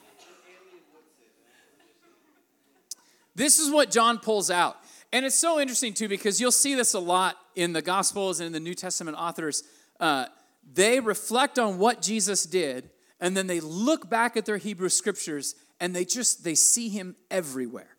this 3.36 3.58
is 3.58 3.72
what 3.72 3.90
John 3.90 4.20
pulls 4.20 4.52
out. 4.52 4.78
And 5.14 5.26
it's 5.26 5.40
so 5.40 5.62
interesting, 5.62 5.94
too, 5.94 6.10
because 6.10 6.42
you'll 6.42 6.52
see 6.52 6.76
this 6.76 6.94
a 6.94 7.00
lot 7.00 7.38
in 7.56 7.72
the 7.72 7.82
Gospels 7.82 8.42
and 8.42 8.48
in 8.48 8.52
the 8.54 8.60
New 8.60 8.74
Testament 8.74 9.16
authors. 9.16 9.64
Uh, 10.00 10.26
they 10.72 11.00
reflect 11.00 11.60
on 11.60 11.78
what 11.78 12.02
Jesus 12.02 12.46
did, 12.46 12.90
and 13.20 13.36
then 13.36 13.48
they 13.48 13.60
look 13.60 14.10
back 14.10 14.38
at 14.38 14.46
their 14.46 14.58
Hebrew 14.58 14.90
scriptures, 14.90 15.56
and 15.80 15.96
they 15.96 16.06
just 16.06 16.44
they 16.44 16.56
see 16.56 16.90
him 16.90 17.16
everywhere. 17.30 17.94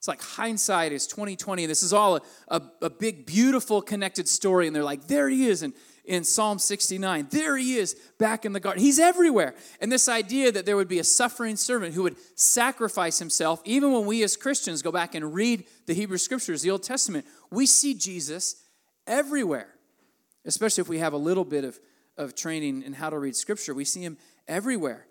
It's 0.00 0.08
like 0.08 0.22
hindsight 0.22 0.92
is 0.92 1.06
2020. 1.06 1.66
This 1.66 1.82
is 1.82 1.92
all 1.92 2.16
a, 2.16 2.20
a, 2.48 2.62
a, 2.80 2.88
big, 2.88 3.26
beautiful, 3.26 3.82
connected 3.82 4.26
story. 4.26 4.66
And 4.66 4.74
they're 4.74 4.82
like, 4.82 5.08
there 5.08 5.28
he 5.28 5.46
is 5.46 5.62
in, 5.62 5.74
in 6.06 6.24
Psalm 6.24 6.58
69. 6.58 7.26
There 7.28 7.54
he 7.58 7.76
is 7.76 7.94
back 8.16 8.46
in 8.46 8.54
the 8.54 8.60
garden. 8.60 8.82
He's 8.82 8.98
everywhere. 8.98 9.54
And 9.78 9.92
this 9.92 10.08
idea 10.08 10.52
that 10.52 10.64
there 10.64 10.76
would 10.78 10.88
be 10.88 11.00
a 11.00 11.04
suffering 11.04 11.54
servant 11.54 11.92
who 11.92 12.04
would 12.04 12.16
sacrifice 12.34 13.18
himself, 13.18 13.60
even 13.66 13.92
when 13.92 14.06
we 14.06 14.22
as 14.22 14.38
Christians 14.38 14.80
go 14.80 14.90
back 14.90 15.14
and 15.14 15.34
read 15.34 15.64
the 15.84 15.92
Hebrew 15.92 16.16
scriptures, 16.16 16.62
the 16.62 16.70
Old 16.70 16.82
Testament, 16.82 17.26
we 17.50 17.66
see 17.66 17.92
Jesus 17.92 18.56
everywhere. 19.06 19.68
Especially 20.46 20.80
if 20.80 20.88
we 20.88 21.00
have 21.00 21.12
a 21.12 21.18
little 21.18 21.44
bit 21.44 21.64
of, 21.64 21.78
of 22.20 22.34
training 22.34 22.82
in 22.82 22.92
how 22.92 23.10
to 23.10 23.18
read 23.18 23.34
scripture, 23.34 23.74
we 23.74 23.84
see 23.84 24.02
him 24.02 24.18
everywhere. 24.46 25.06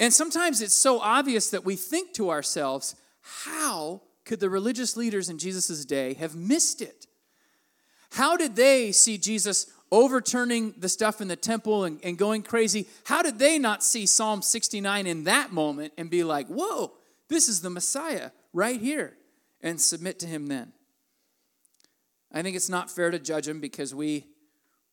And 0.00 0.12
sometimes 0.12 0.62
it's 0.62 0.74
so 0.74 0.98
obvious 0.98 1.50
that 1.50 1.64
we 1.64 1.76
think 1.76 2.14
to 2.14 2.30
ourselves, 2.30 2.96
how 3.20 4.00
could 4.24 4.40
the 4.40 4.50
religious 4.50 4.96
leaders 4.96 5.28
in 5.28 5.38
Jesus' 5.38 5.84
day 5.84 6.14
have 6.14 6.34
missed 6.34 6.80
it? 6.80 7.06
How 8.12 8.36
did 8.36 8.56
they 8.56 8.92
see 8.92 9.18
Jesus 9.18 9.66
overturning 9.92 10.74
the 10.78 10.88
stuff 10.88 11.20
in 11.20 11.28
the 11.28 11.36
temple 11.36 11.84
and, 11.84 12.00
and 12.02 12.16
going 12.16 12.42
crazy? 12.42 12.86
How 13.04 13.22
did 13.22 13.38
they 13.38 13.58
not 13.58 13.84
see 13.84 14.06
Psalm 14.06 14.40
69 14.42 15.06
in 15.06 15.24
that 15.24 15.52
moment 15.52 15.92
and 15.98 16.08
be 16.08 16.24
like, 16.24 16.46
whoa, 16.46 16.92
this 17.28 17.48
is 17.48 17.60
the 17.60 17.70
Messiah 17.70 18.30
right 18.52 18.80
here, 18.80 19.16
and 19.62 19.80
submit 19.80 20.18
to 20.20 20.26
him 20.26 20.46
then? 20.46 20.72
I 22.32 22.42
think 22.42 22.56
it's 22.56 22.68
not 22.68 22.90
fair 22.90 23.10
to 23.10 23.18
judge 23.18 23.46
him 23.46 23.60
because 23.60 23.94
we 23.94 24.26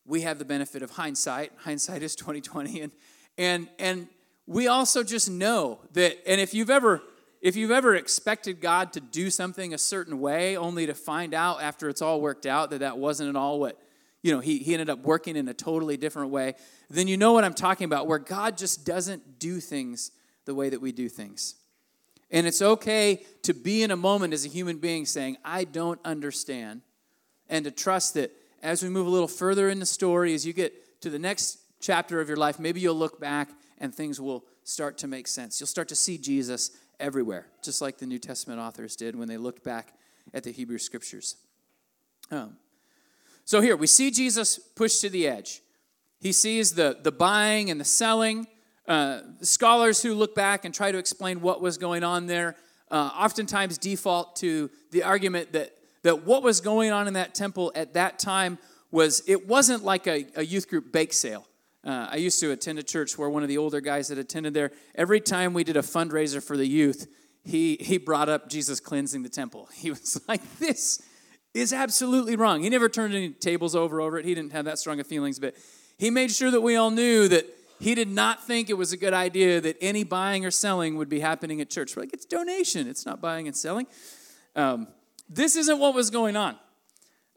we 0.08 0.22
have 0.22 0.38
the 0.40 0.44
benefit 0.44 0.82
of 0.82 0.90
hindsight. 0.90 1.52
Hindsight 1.58 2.02
is 2.02 2.16
2020 2.16 2.80
and 2.80 2.92
and 3.36 3.68
and 3.78 4.08
we 4.46 4.66
also 4.66 5.04
just 5.04 5.30
know 5.30 5.78
that 5.92 6.16
and 6.26 6.40
if 6.40 6.54
you've 6.54 6.70
ever 6.70 7.02
if 7.40 7.56
you've 7.56 7.70
ever 7.70 7.94
expected 7.94 8.60
God 8.60 8.92
to 8.94 9.00
do 9.00 9.30
something 9.30 9.72
a 9.72 9.78
certain 9.78 10.20
way 10.20 10.56
only 10.56 10.86
to 10.86 10.94
find 10.94 11.34
out 11.34 11.62
after 11.62 11.88
it's 11.88 12.02
all 12.02 12.20
worked 12.20 12.46
out 12.46 12.70
that 12.70 12.80
that 12.80 12.98
wasn't 12.98 13.28
at 13.28 13.36
all 13.36 13.60
what, 13.60 13.80
you 14.22 14.32
know, 14.32 14.40
he, 14.40 14.58
he 14.58 14.72
ended 14.74 14.90
up 14.90 15.00
working 15.00 15.36
in 15.36 15.46
a 15.48 15.54
totally 15.54 15.96
different 15.96 16.30
way, 16.30 16.54
then 16.90 17.06
you 17.06 17.16
know 17.16 17.32
what 17.32 17.44
I'm 17.44 17.54
talking 17.54 17.84
about, 17.84 18.06
where 18.06 18.18
God 18.18 18.58
just 18.58 18.84
doesn't 18.84 19.38
do 19.38 19.60
things 19.60 20.10
the 20.46 20.54
way 20.54 20.68
that 20.68 20.80
we 20.80 20.90
do 20.90 21.08
things. 21.08 21.54
And 22.30 22.46
it's 22.46 22.60
okay 22.60 23.22
to 23.42 23.54
be 23.54 23.82
in 23.82 23.90
a 23.90 23.96
moment 23.96 24.34
as 24.34 24.44
a 24.44 24.48
human 24.48 24.78
being 24.78 25.06
saying, 25.06 25.36
I 25.44 25.64
don't 25.64 26.00
understand, 26.04 26.82
and 27.48 27.64
to 27.64 27.70
trust 27.70 28.14
that 28.14 28.32
as 28.62 28.82
we 28.82 28.88
move 28.88 29.06
a 29.06 29.10
little 29.10 29.28
further 29.28 29.68
in 29.68 29.78
the 29.78 29.86
story, 29.86 30.34
as 30.34 30.46
you 30.46 30.52
get 30.52 31.00
to 31.02 31.10
the 31.10 31.18
next 31.18 31.58
chapter 31.80 32.20
of 32.20 32.28
your 32.28 32.36
life, 32.36 32.58
maybe 32.58 32.80
you'll 32.80 32.94
look 32.94 33.20
back 33.20 33.50
and 33.78 33.94
things 33.94 34.20
will 34.20 34.44
start 34.64 34.98
to 34.98 35.06
make 35.06 35.28
sense. 35.28 35.60
You'll 35.60 35.68
start 35.68 35.88
to 35.88 35.96
see 35.96 36.18
Jesus 36.18 36.72
everywhere, 36.98 37.46
just 37.62 37.80
like 37.80 37.98
the 37.98 38.06
New 38.06 38.18
Testament 38.18 38.60
authors 38.60 38.96
did 38.96 39.14
when 39.14 39.28
they 39.28 39.36
looked 39.36 39.62
back 39.62 39.94
at 40.34 40.42
the 40.42 40.50
Hebrew 40.50 40.78
scriptures. 40.78 41.36
Um, 42.30 42.56
so 43.44 43.60
here 43.60 43.76
we 43.76 43.86
see 43.86 44.10
Jesus 44.10 44.58
pushed 44.58 45.00
to 45.02 45.08
the 45.08 45.26
edge. 45.26 45.62
He 46.20 46.32
sees 46.32 46.74
the, 46.74 46.98
the 47.02 47.12
buying 47.12 47.70
and 47.70 47.80
the 47.80 47.84
selling. 47.84 48.46
Uh, 48.86 49.20
scholars 49.42 50.02
who 50.02 50.14
look 50.14 50.34
back 50.34 50.64
and 50.64 50.74
try 50.74 50.90
to 50.90 50.98
explain 50.98 51.40
what 51.40 51.60
was 51.60 51.78
going 51.78 52.02
on 52.02 52.26
there 52.26 52.56
uh, 52.90 53.10
oftentimes 53.14 53.78
default 53.78 54.36
to 54.36 54.70
the 54.90 55.02
argument 55.02 55.52
that, 55.52 55.72
that 56.02 56.24
what 56.24 56.42
was 56.42 56.60
going 56.60 56.90
on 56.90 57.06
in 57.08 57.14
that 57.14 57.34
temple 57.34 57.72
at 57.74 57.94
that 57.94 58.18
time 58.18 58.58
was 58.90 59.22
it 59.26 59.46
wasn't 59.46 59.84
like 59.84 60.06
a, 60.06 60.26
a 60.36 60.44
youth 60.44 60.68
group 60.68 60.92
bake 60.92 61.12
sale. 61.12 61.46
Uh, 61.84 62.08
I 62.10 62.16
used 62.16 62.40
to 62.40 62.50
attend 62.50 62.78
a 62.78 62.82
church 62.82 63.16
where 63.16 63.30
one 63.30 63.42
of 63.42 63.48
the 63.48 63.58
older 63.58 63.80
guys 63.80 64.08
that 64.08 64.18
attended 64.18 64.54
there, 64.54 64.72
every 64.94 65.20
time 65.20 65.54
we 65.54 65.64
did 65.64 65.76
a 65.76 65.82
fundraiser 65.82 66.42
for 66.42 66.56
the 66.56 66.66
youth, 66.66 67.06
he, 67.44 67.76
he 67.80 67.98
brought 67.98 68.28
up 68.28 68.48
Jesus 68.48 68.80
cleansing 68.80 69.22
the 69.22 69.28
temple. 69.28 69.68
He 69.74 69.90
was 69.90 70.20
like, 70.28 70.42
This 70.58 71.02
is 71.54 71.72
absolutely 71.72 72.36
wrong. 72.36 72.62
He 72.62 72.68
never 72.68 72.88
turned 72.88 73.14
any 73.14 73.30
tables 73.30 73.74
over 73.74 74.00
over 74.00 74.18
it. 74.18 74.24
He 74.24 74.34
didn't 74.34 74.52
have 74.52 74.64
that 74.66 74.78
strong 74.78 75.00
of 75.00 75.06
feelings, 75.06 75.38
but 75.38 75.54
he 75.98 76.10
made 76.10 76.30
sure 76.30 76.50
that 76.50 76.60
we 76.60 76.76
all 76.76 76.90
knew 76.90 77.28
that 77.28 77.46
he 77.80 77.94
did 77.94 78.08
not 78.08 78.44
think 78.44 78.70
it 78.70 78.74
was 78.74 78.92
a 78.92 78.96
good 78.96 79.14
idea 79.14 79.60
that 79.60 79.76
any 79.80 80.04
buying 80.04 80.44
or 80.44 80.50
selling 80.50 80.96
would 80.96 81.08
be 81.08 81.20
happening 81.20 81.60
at 81.60 81.70
church. 81.70 81.96
We're 81.96 82.02
like, 82.02 82.12
it's 82.12 82.24
donation, 82.24 82.88
it's 82.88 83.06
not 83.06 83.20
buying 83.20 83.46
and 83.46 83.56
selling. 83.56 83.86
Um, 84.56 84.88
this 85.28 85.56
isn't 85.56 85.78
what 85.78 85.94
was 85.94 86.10
going 86.10 86.36
on. 86.36 86.56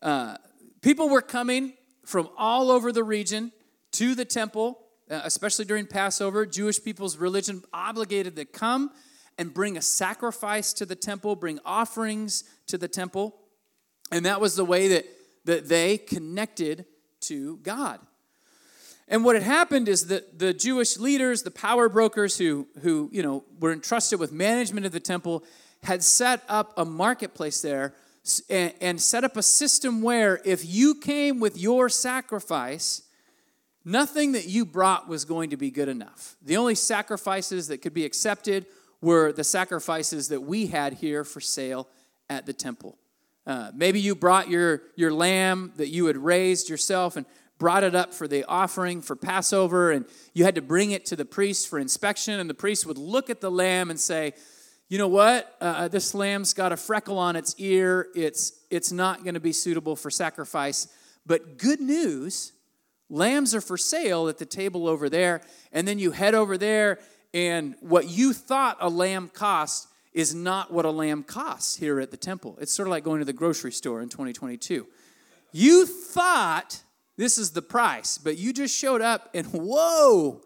Uh, 0.01 0.37
people 0.81 1.09
were 1.09 1.21
coming 1.21 1.73
from 2.05 2.29
all 2.37 2.71
over 2.71 2.91
the 2.91 3.03
region 3.03 3.51
to 3.91 4.15
the 4.15 4.25
temple, 4.25 4.79
uh, 5.09 5.21
especially 5.23 5.65
during 5.65 5.85
Passover. 5.85 6.45
Jewish 6.45 6.83
people's 6.83 7.17
religion 7.17 7.63
obligated 7.73 8.35
to 8.37 8.45
come 8.45 8.91
and 9.37 9.53
bring 9.53 9.77
a 9.77 9.81
sacrifice 9.81 10.73
to 10.73 10.85
the 10.85 10.95
temple, 10.95 11.35
bring 11.35 11.59
offerings 11.65 12.43
to 12.67 12.77
the 12.77 12.87
temple. 12.87 13.35
And 14.11 14.25
that 14.25 14.41
was 14.41 14.55
the 14.55 14.65
way 14.65 14.87
that, 14.89 15.05
that 15.45 15.67
they 15.69 15.97
connected 15.97 16.85
to 17.21 17.57
God. 17.57 17.99
And 19.07 19.25
what 19.25 19.35
had 19.35 19.43
happened 19.43 19.89
is 19.89 20.07
that 20.07 20.39
the 20.39 20.53
Jewish 20.53 20.97
leaders, 20.97 21.43
the 21.43 21.51
power 21.51 21.89
brokers 21.89 22.37
who, 22.37 22.67
who 22.81 23.09
you 23.11 23.21
know, 23.21 23.43
were 23.59 23.73
entrusted 23.73 24.19
with 24.19 24.31
management 24.31 24.85
of 24.85 24.93
the 24.93 24.99
temple, 25.01 25.43
had 25.83 26.03
set 26.03 26.43
up 26.47 26.73
a 26.77 26.85
marketplace 26.85 27.61
there 27.61 27.93
and, 28.49 28.73
and 28.81 29.01
set 29.01 29.23
up 29.23 29.35
a 29.35 29.43
system 29.43 30.01
where 30.01 30.39
if 30.45 30.65
you 30.65 30.95
came 30.95 31.39
with 31.39 31.57
your 31.57 31.89
sacrifice, 31.89 33.03
nothing 33.83 34.33
that 34.33 34.47
you 34.47 34.65
brought 34.65 35.07
was 35.07 35.25
going 35.25 35.49
to 35.49 35.57
be 35.57 35.71
good 35.71 35.89
enough. 35.89 36.35
The 36.41 36.57
only 36.57 36.75
sacrifices 36.75 37.67
that 37.69 37.79
could 37.79 37.93
be 37.93 38.05
accepted 38.05 38.67
were 39.01 39.31
the 39.31 39.43
sacrifices 39.43 40.27
that 40.27 40.41
we 40.41 40.67
had 40.67 40.93
here 40.93 41.23
for 41.23 41.41
sale 41.41 41.87
at 42.29 42.45
the 42.45 42.53
temple. 42.53 42.97
Uh, 43.47 43.71
maybe 43.73 43.99
you 43.99 44.13
brought 44.13 44.49
your, 44.49 44.83
your 44.95 45.11
lamb 45.11 45.73
that 45.77 45.87
you 45.87 46.05
had 46.05 46.17
raised 46.17 46.69
yourself 46.69 47.15
and 47.15 47.25
brought 47.57 47.83
it 47.83 47.95
up 47.95 48.13
for 48.13 48.27
the 48.27 48.43
offering 48.45 49.01
for 49.01 49.15
Passover, 49.15 49.91
and 49.91 50.05
you 50.33 50.43
had 50.43 50.55
to 50.55 50.61
bring 50.61 50.91
it 50.91 51.05
to 51.07 51.15
the 51.15 51.25
priest 51.25 51.67
for 51.67 51.79
inspection, 51.79 52.39
and 52.39 52.49
the 52.49 52.55
priest 52.55 52.85
would 52.85 52.99
look 52.99 53.31
at 53.31 53.41
the 53.41 53.49
lamb 53.49 53.89
and 53.89 53.99
say, 53.99 54.33
you 54.91 54.97
know 54.97 55.07
what? 55.07 55.55
Uh, 55.61 55.63
uh 55.63 55.87
this 55.87 56.13
lamb's 56.13 56.53
got 56.53 56.73
a 56.73 56.77
freckle 56.77 57.17
on 57.17 57.37
its 57.37 57.55
ear. 57.57 58.09
It's, 58.13 58.59
it's 58.69 58.91
not 58.91 59.23
going 59.23 59.35
to 59.35 59.39
be 59.39 59.53
suitable 59.53 59.95
for 59.95 60.11
sacrifice. 60.11 60.89
But 61.25 61.57
good 61.57 61.79
news 61.79 62.51
lambs 63.09 63.55
are 63.55 63.61
for 63.61 63.77
sale 63.77 64.27
at 64.27 64.37
the 64.37 64.45
table 64.45 64.89
over 64.89 65.07
there. 65.07 65.41
And 65.71 65.87
then 65.87 65.97
you 65.97 66.11
head 66.11 66.35
over 66.35 66.57
there, 66.57 66.99
and 67.33 67.75
what 67.79 68.09
you 68.09 68.33
thought 68.33 68.75
a 68.81 68.89
lamb 68.89 69.29
cost 69.29 69.87
is 70.11 70.35
not 70.35 70.73
what 70.73 70.83
a 70.83 70.91
lamb 70.91 71.23
costs 71.23 71.77
here 71.77 72.01
at 72.01 72.11
the 72.11 72.17
temple. 72.17 72.57
It's 72.59 72.73
sort 72.73 72.89
of 72.89 72.91
like 72.91 73.05
going 73.05 73.19
to 73.19 73.25
the 73.25 73.31
grocery 73.31 73.71
store 73.71 74.01
in 74.01 74.09
2022. 74.09 74.85
You 75.53 75.85
thought 75.85 76.83
this 77.15 77.37
is 77.37 77.51
the 77.51 77.61
price, 77.61 78.17
but 78.17 78.37
you 78.37 78.51
just 78.51 78.77
showed 78.77 79.01
up 79.01 79.29
and 79.33 79.47
whoa, 79.47 80.41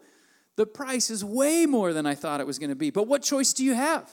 the 0.54 0.66
price 0.66 1.10
is 1.10 1.24
way 1.24 1.66
more 1.66 1.92
than 1.92 2.06
I 2.06 2.14
thought 2.14 2.40
it 2.40 2.46
was 2.46 2.60
going 2.60 2.70
to 2.70 2.76
be. 2.76 2.90
But 2.90 3.08
what 3.08 3.22
choice 3.22 3.52
do 3.52 3.64
you 3.64 3.74
have? 3.74 4.08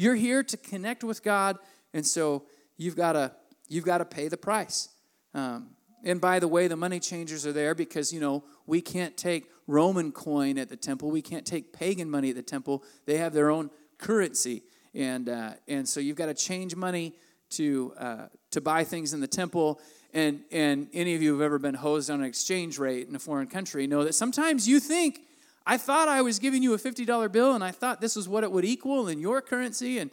You're 0.00 0.14
here 0.14 0.42
to 0.42 0.56
connect 0.56 1.04
with 1.04 1.22
God, 1.22 1.58
and 1.92 2.06
so 2.06 2.46
you've 2.78 2.96
got 2.96 3.12
to 3.12 3.32
you've 3.68 3.84
got 3.84 3.98
to 3.98 4.06
pay 4.06 4.28
the 4.28 4.38
price. 4.38 4.88
Um, 5.34 5.72
and 6.02 6.22
by 6.22 6.38
the 6.38 6.48
way, 6.48 6.68
the 6.68 6.76
money 6.76 7.00
changers 7.00 7.44
are 7.44 7.52
there 7.52 7.74
because 7.74 8.10
you 8.10 8.18
know 8.18 8.42
we 8.66 8.80
can't 8.80 9.14
take 9.14 9.50
Roman 9.66 10.10
coin 10.10 10.56
at 10.56 10.70
the 10.70 10.76
temple. 10.76 11.10
We 11.10 11.20
can't 11.20 11.44
take 11.44 11.74
pagan 11.74 12.10
money 12.10 12.30
at 12.30 12.36
the 12.36 12.42
temple. 12.42 12.82
They 13.04 13.18
have 13.18 13.34
their 13.34 13.50
own 13.50 13.68
currency 13.98 14.62
and 14.94 15.28
uh, 15.28 15.50
and 15.68 15.86
so 15.86 16.00
you've 16.00 16.16
got 16.16 16.26
to 16.26 16.34
change 16.34 16.74
money 16.74 17.12
to 17.50 17.92
uh, 17.98 18.26
to 18.52 18.62
buy 18.62 18.84
things 18.84 19.12
in 19.12 19.20
the 19.20 19.28
temple. 19.28 19.82
And 20.14 20.40
and 20.50 20.88
any 20.94 21.14
of 21.14 21.20
you 21.20 21.32
who've 21.32 21.42
ever 21.42 21.58
been 21.58 21.74
hosed 21.74 22.08
on 22.08 22.20
an 22.20 22.26
exchange 22.26 22.78
rate 22.78 23.06
in 23.06 23.14
a 23.14 23.18
foreign 23.18 23.48
country 23.48 23.86
know 23.86 24.04
that 24.04 24.14
sometimes 24.14 24.66
you 24.66 24.80
think, 24.80 25.20
I 25.66 25.76
thought 25.76 26.08
I 26.08 26.22
was 26.22 26.38
giving 26.38 26.62
you 26.62 26.74
a 26.74 26.78
fifty 26.78 27.04
dollar 27.04 27.28
bill, 27.28 27.54
and 27.54 27.62
I 27.62 27.70
thought 27.70 28.00
this 28.00 28.16
is 28.16 28.28
what 28.28 28.44
it 28.44 28.52
would 28.52 28.64
equal 28.64 29.08
in 29.08 29.20
your 29.20 29.40
currency, 29.40 29.98
and 29.98 30.10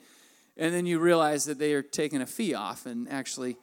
and 0.57 0.73
then 0.73 0.85
you 0.85 0.99
realize 0.99 1.45
that 1.45 1.59
they 1.59 1.73
are 1.73 1.81
taking 1.81 2.21
a 2.21 2.25
fee 2.25 2.53
off, 2.53 2.85
and 2.85 3.07
actually, 3.09 3.57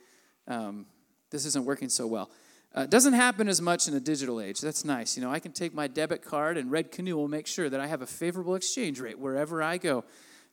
um, 0.47 0.87
this 1.31 1.45
isn't 1.45 1.64
working 1.64 1.88
so 1.88 2.07
well. 2.07 2.31
Uh, 2.75 2.87
doesn't 2.87 3.12
happen 3.12 3.49
as 3.49 3.61
much 3.61 3.87
in 3.87 3.95
a 3.95 4.00
digital 4.00 4.41
age. 4.41 4.61
That's 4.61 4.85
nice. 4.85 5.17
You 5.17 5.23
know, 5.23 5.31
I 5.31 5.38
can 5.38 5.53
take 5.53 5.75
my 5.75 5.87
debit 5.87 6.25
card, 6.25 6.57
and 6.57 6.71
Red 6.71 6.91
Canoe 6.91 7.17
will 7.17 7.29
make 7.29 7.47
sure 7.47 7.71
that 7.71 7.81
I 7.81 7.87
have 7.87 8.03
a 8.03 8.07
favorable 8.07 8.57
exchange 8.57 9.00
rate 9.00 9.19
wherever 9.19 9.62
I 9.62 9.79
go 9.79 10.05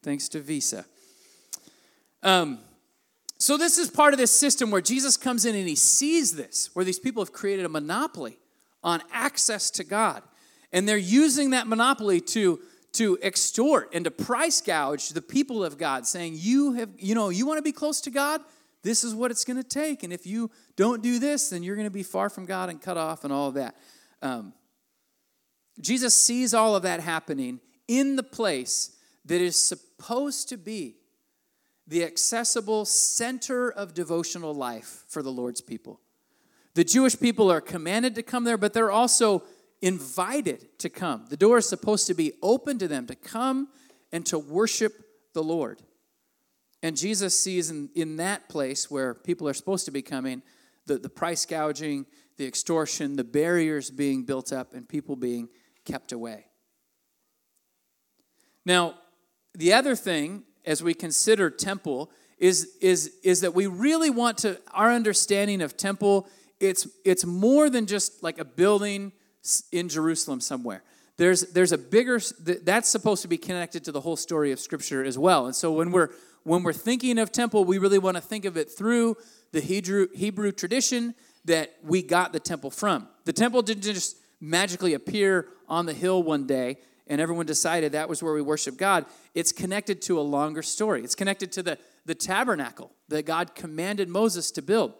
thanks 0.03 0.27
to 0.29 0.39
Visa. 0.39 0.85
Um, 2.23 2.59
so, 3.37 3.57
this 3.57 3.79
is 3.79 3.89
part 3.89 4.13
of 4.13 4.19
this 4.19 4.31
system 4.31 4.69
where 4.69 4.81
Jesus 4.81 5.17
comes 5.17 5.45
in 5.45 5.55
and 5.55 5.67
he 5.67 5.75
sees 5.75 6.35
this, 6.35 6.69
where 6.73 6.85
these 6.85 6.99
people 6.99 7.23
have 7.23 7.33
created 7.33 7.65
a 7.65 7.69
monopoly 7.69 8.37
on 8.83 9.01
access 9.11 9.71
to 9.71 9.83
God. 9.83 10.21
And 10.71 10.87
they're 10.87 10.97
using 10.97 11.51
that 11.51 11.67
monopoly 11.67 12.21
to, 12.21 12.59
to 12.93 13.17
extort 13.21 13.89
and 13.93 14.05
to 14.05 14.11
price 14.11 14.61
gouge 14.61 15.09
the 15.09 15.21
people 15.21 15.63
of 15.63 15.77
God, 15.77 16.07
saying, 16.07 16.33
You 16.37 16.73
have, 16.73 16.89
you 16.97 17.15
know, 17.15 17.29
you 17.29 17.45
want 17.45 17.57
to 17.57 17.63
be 17.63 17.71
close 17.71 18.01
to 18.01 18.09
God? 18.09 18.41
This 18.83 19.03
is 19.03 19.13
what 19.13 19.31
it's 19.31 19.45
going 19.45 19.57
to 19.57 19.67
take. 19.67 20.03
And 20.03 20.11
if 20.11 20.25
you 20.25 20.49
don't 20.75 21.03
do 21.03 21.19
this, 21.19 21.49
then 21.49 21.61
you're 21.61 21.75
going 21.75 21.87
to 21.87 21.91
be 21.91 22.03
far 22.03 22.29
from 22.29 22.45
God 22.45 22.69
and 22.69 22.81
cut 22.81 22.97
off 22.97 23.23
and 23.23 23.31
all 23.31 23.49
of 23.49 23.53
that. 23.55 23.75
Um, 24.21 24.53
Jesus 25.79 26.15
sees 26.15 26.53
all 26.53 26.75
of 26.75 26.83
that 26.83 26.99
happening 26.99 27.59
in 27.87 28.15
the 28.15 28.23
place 28.23 28.95
that 29.25 29.41
is 29.41 29.55
supposed 29.55 30.49
to 30.49 30.57
be 30.57 30.95
the 31.87 32.03
accessible 32.03 32.85
center 32.85 33.71
of 33.71 33.93
devotional 33.93 34.53
life 34.53 35.03
for 35.07 35.21
the 35.21 35.31
Lord's 35.31 35.61
people. 35.61 35.99
The 36.73 36.83
Jewish 36.83 37.19
people 37.19 37.51
are 37.51 37.61
commanded 37.61 38.15
to 38.15 38.23
come 38.23 38.45
there, 38.45 38.57
but 38.57 38.73
they're 38.73 38.91
also 38.91 39.43
invited 39.81 40.79
to 40.79 40.89
come. 40.89 41.25
The 41.29 41.37
door 41.37 41.57
is 41.57 41.67
supposed 41.67 42.07
to 42.07 42.13
be 42.13 42.33
open 42.41 42.77
to 42.79 42.87
them 42.87 43.07
to 43.07 43.15
come 43.15 43.69
and 44.11 44.25
to 44.27 44.37
worship 44.37 44.93
the 45.33 45.43
Lord. 45.43 45.81
And 46.83 46.97
Jesus 46.97 47.39
sees 47.39 47.69
in, 47.69 47.89
in 47.95 48.17
that 48.17 48.49
place 48.49 48.89
where 48.89 49.13
people 49.13 49.47
are 49.47 49.53
supposed 49.53 49.85
to 49.85 49.91
be 49.91 50.01
coming 50.01 50.41
the, 50.87 50.97
the 50.97 51.09
price 51.09 51.45
gouging, 51.45 52.05
the 52.37 52.45
extortion, 52.47 53.15
the 53.15 53.23
barriers 53.23 53.91
being 53.91 54.23
built 54.23 54.51
up, 54.51 54.73
and 54.73 54.89
people 54.89 55.15
being 55.15 55.47
kept 55.85 56.11
away. 56.11 56.47
Now, 58.65 58.95
the 59.53 59.73
other 59.73 59.95
thing, 59.95 60.43
as 60.65 60.81
we 60.81 60.93
consider 60.93 61.49
temple, 61.49 62.11
is, 62.37 62.77
is, 62.81 63.13
is 63.23 63.41
that 63.41 63.53
we 63.53 63.67
really 63.67 64.09
want 64.09 64.39
to, 64.39 64.59
our 64.71 64.91
understanding 64.91 65.61
of 65.61 65.77
temple, 65.77 66.27
it's, 66.59 66.87
it's 67.05 67.25
more 67.25 67.69
than 67.69 67.85
just 67.85 68.23
like 68.23 68.39
a 68.39 68.45
building 68.45 69.11
in 69.71 69.89
Jerusalem 69.89 70.41
somewhere. 70.41 70.83
There's, 71.17 71.41
there's 71.51 71.71
a 71.71 71.77
bigger, 71.77 72.19
that's 72.63 72.89
supposed 72.89 73.21
to 73.21 73.27
be 73.27 73.37
connected 73.37 73.83
to 73.85 73.91
the 73.91 74.01
whole 74.01 74.15
story 74.15 74.51
of 74.51 74.59
Scripture 74.59 75.03
as 75.03 75.17
well. 75.17 75.45
And 75.45 75.55
so 75.55 75.71
when 75.71 75.91
we're, 75.91 76.09
when 76.43 76.63
we're 76.63 76.73
thinking 76.73 77.19
of 77.19 77.31
temple, 77.31 77.65
we 77.65 77.77
really 77.77 77.99
want 77.99 78.17
to 78.17 78.21
think 78.21 78.45
of 78.45 78.57
it 78.57 78.71
through 78.71 79.17
the 79.51 79.61
Hebrew, 79.61 80.07
Hebrew 80.15 80.51
tradition 80.51 81.13
that 81.45 81.73
we 81.83 82.01
got 82.01 82.33
the 82.33 82.39
temple 82.39 82.71
from. 82.71 83.07
The 83.25 83.33
temple 83.33 83.61
didn't 83.61 83.83
just 83.83 84.17
magically 84.39 84.93
appear 84.93 85.47
on 85.67 85.85
the 85.85 85.93
hill 85.93 86.23
one 86.23 86.47
day 86.47 86.77
and 87.11 87.19
everyone 87.19 87.45
decided 87.45 87.91
that 87.91 88.07
was 88.07 88.23
where 88.23 88.33
we 88.33 88.41
worship 88.41 88.77
God, 88.77 89.05
it's 89.35 89.51
connected 89.51 90.01
to 90.03 90.17
a 90.17 90.21
longer 90.21 90.61
story. 90.61 91.03
It's 91.03 91.13
connected 91.13 91.51
to 91.53 91.63
the, 91.63 91.77
the 92.05 92.15
tabernacle 92.15 92.91
that 93.09 93.25
God 93.25 93.53
commanded 93.53 94.07
Moses 94.07 94.49
to 94.51 94.61
build, 94.61 94.93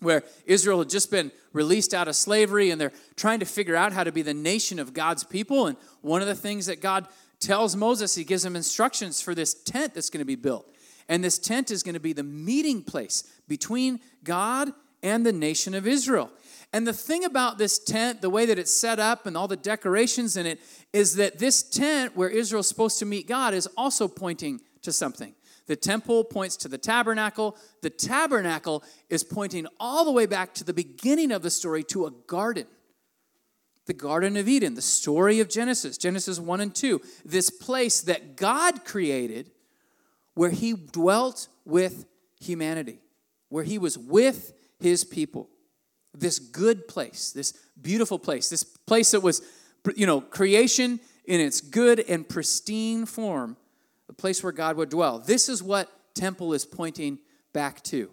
where 0.00 0.22
Israel 0.46 0.80
had 0.80 0.90
just 0.90 1.10
been 1.10 1.32
released 1.52 1.94
out 1.94 2.08
of 2.08 2.16
slavery 2.16 2.70
and 2.70 2.80
they're 2.80 2.92
trying 3.16 3.40
to 3.40 3.46
figure 3.46 3.76
out 3.76 3.92
how 3.92 4.04
to 4.04 4.12
be 4.12 4.22
the 4.22 4.34
nation 4.34 4.78
of 4.78 4.92
God's 4.92 5.24
people. 5.24 5.66
And 5.66 5.76
one 6.02 6.20
of 6.20 6.28
the 6.28 6.34
things 6.34 6.66
that 6.66 6.80
God 6.80 7.08
tells 7.40 7.76
Moses, 7.76 8.14
he 8.14 8.24
gives 8.24 8.44
him 8.44 8.56
instructions 8.56 9.20
for 9.20 9.34
this 9.34 9.54
tent 9.54 9.94
that's 9.94 10.10
going 10.10 10.20
to 10.20 10.24
be 10.24 10.36
built. 10.36 10.70
And 11.08 11.22
this 11.22 11.38
tent 11.38 11.70
is 11.70 11.82
going 11.82 11.94
to 11.94 12.00
be 12.00 12.12
the 12.12 12.22
meeting 12.22 12.82
place 12.82 13.24
between 13.48 14.00
God 14.22 14.72
and 15.02 15.24
the 15.24 15.32
nation 15.32 15.74
of 15.74 15.86
Israel. 15.86 16.30
And 16.72 16.86
the 16.86 16.92
thing 16.92 17.24
about 17.24 17.58
this 17.58 17.78
tent, 17.78 18.20
the 18.20 18.30
way 18.30 18.46
that 18.46 18.58
it's 18.58 18.72
set 18.72 18.98
up 18.98 19.26
and 19.26 19.36
all 19.36 19.46
the 19.46 19.56
decorations 19.56 20.36
in 20.36 20.46
it, 20.46 20.60
is 20.92 21.16
that 21.16 21.38
this 21.38 21.62
tent 21.62 22.16
where 22.16 22.28
Israel's 22.28 22.68
supposed 22.68 22.98
to 22.98 23.04
meet 23.04 23.28
God 23.28 23.54
is 23.54 23.68
also 23.76 24.08
pointing 24.08 24.60
to 24.82 24.92
something. 24.92 25.34
The 25.66 25.76
temple 25.76 26.24
points 26.24 26.56
to 26.58 26.68
the 26.68 26.78
tabernacle. 26.78 27.56
The 27.82 27.90
tabernacle 27.90 28.84
is 29.08 29.24
pointing 29.24 29.66
all 29.80 30.04
the 30.04 30.12
way 30.12 30.26
back 30.26 30.54
to 30.54 30.64
the 30.64 30.74
beginning 30.74 31.32
of 31.32 31.42
the 31.42 31.50
story 31.50 31.82
to 31.84 32.06
a 32.06 32.10
garden. 32.26 32.66
The 33.86 33.94
Garden 33.94 34.38
of 34.38 34.48
Eden, 34.48 34.74
the 34.74 34.82
story 34.82 35.40
of 35.40 35.48
Genesis, 35.48 35.98
Genesis 35.98 36.40
1 36.40 36.60
and 36.60 36.74
2. 36.74 37.02
This 37.24 37.50
place 37.50 38.00
that 38.02 38.36
God 38.36 38.84
created 38.84 39.50
where 40.34 40.50
he 40.50 40.72
dwelt 40.72 41.48
with 41.66 42.06
humanity, 42.40 43.00
where 43.50 43.64
he 43.64 43.76
was 43.76 43.98
with 43.98 44.54
his 44.78 45.04
people 45.04 45.50
this 46.14 46.38
good 46.38 46.86
place, 46.88 47.32
this 47.32 47.52
beautiful 47.80 48.18
place, 48.18 48.48
this 48.48 48.64
place 48.64 49.10
that 49.10 49.20
was, 49.20 49.42
you 49.96 50.06
know, 50.06 50.20
creation 50.20 51.00
in 51.24 51.40
its 51.40 51.60
good 51.60 52.00
and 52.00 52.28
pristine 52.28 53.06
form, 53.06 53.56
the 54.14 54.20
place 54.20 54.44
where 54.44 54.52
God 54.52 54.76
would 54.76 54.90
dwell. 54.90 55.18
This 55.18 55.48
is 55.48 55.62
what 55.62 55.90
temple 56.14 56.52
is 56.52 56.64
pointing 56.64 57.18
back 57.52 57.82
to. 57.84 58.10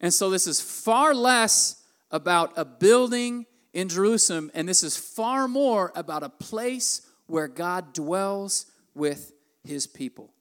And 0.00 0.14
so 0.14 0.30
this 0.30 0.46
is 0.46 0.60
far 0.60 1.12
less 1.12 1.82
about 2.10 2.52
a 2.56 2.64
building 2.64 3.46
in 3.72 3.88
Jerusalem, 3.88 4.50
and 4.54 4.68
this 4.68 4.82
is 4.82 4.96
far 4.96 5.48
more 5.48 5.92
about 5.96 6.22
a 6.22 6.28
place 6.28 7.02
where 7.26 7.48
God 7.48 7.92
dwells 7.92 8.66
with 8.94 9.32
his 9.64 9.86
people. 9.86 10.32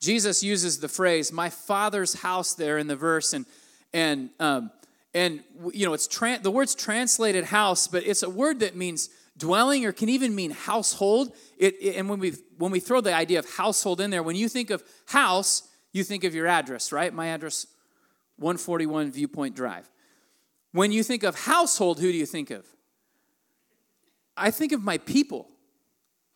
Jesus 0.00 0.42
uses 0.42 0.80
the 0.80 0.88
phrase 0.88 1.32
"my 1.32 1.48
Father's 1.48 2.14
house" 2.14 2.54
there 2.54 2.78
in 2.78 2.86
the 2.86 2.96
verse, 2.96 3.32
and 3.32 3.46
and 3.92 4.30
um, 4.40 4.70
and 5.14 5.44
you 5.72 5.86
know 5.86 5.92
it's 5.92 6.08
tra- 6.08 6.40
the 6.42 6.50
word's 6.50 6.74
translated 6.74 7.44
house, 7.44 7.86
but 7.86 8.04
it's 8.04 8.22
a 8.22 8.30
word 8.30 8.60
that 8.60 8.74
means 8.74 9.08
dwelling 9.36 9.84
or 9.84 9.92
can 9.92 10.08
even 10.08 10.34
mean 10.34 10.50
household. 10.50 11.34
It, 11.56 11.74
it, 11.80 11.96
and 11.96 12.08
when 12.08 12.18
we, 12.18 12.34
when 12.58 12.70
we 12.70 12.80
throw 12.80 13.00
the 13.00 13.14
idea 13.14 13.38
of 13.38 13.48
household 13.48 14.00
in 14.00 14.10
there, 14.10 14.22
when 14.22 14.36
you 14.36 14.48
think 14.48 14.70
of 14.70 14.82
house, 15.06 15.68
you 15.92 16.04
think 16.04 16.24
of 16.24 16.34
your 16.34 16.46
address, 16.46 16.92
right? 16.92 17.12
My 17.12 17.28
address, 17.28 17.66
141 18.36 19.12
Viewpoint 19.12 19.54
Drive. 19.54 19.88
When 20.72 20.90
you 20.90 21.02
think 21.02 21.22
of 21.22 21.34
household, 21.34 22.00
who 22.00 22.10
do 22.10 22.16
you 22.16 22.26
think 22.26 22.50
of? 22.50 22.66
I 24.36 24.50
think 24.50 24.72
of 24.72 24.82
my 24.82 24.98
people, 24.98 25.48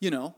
you 0.00 0.10
know. 0.10 0.34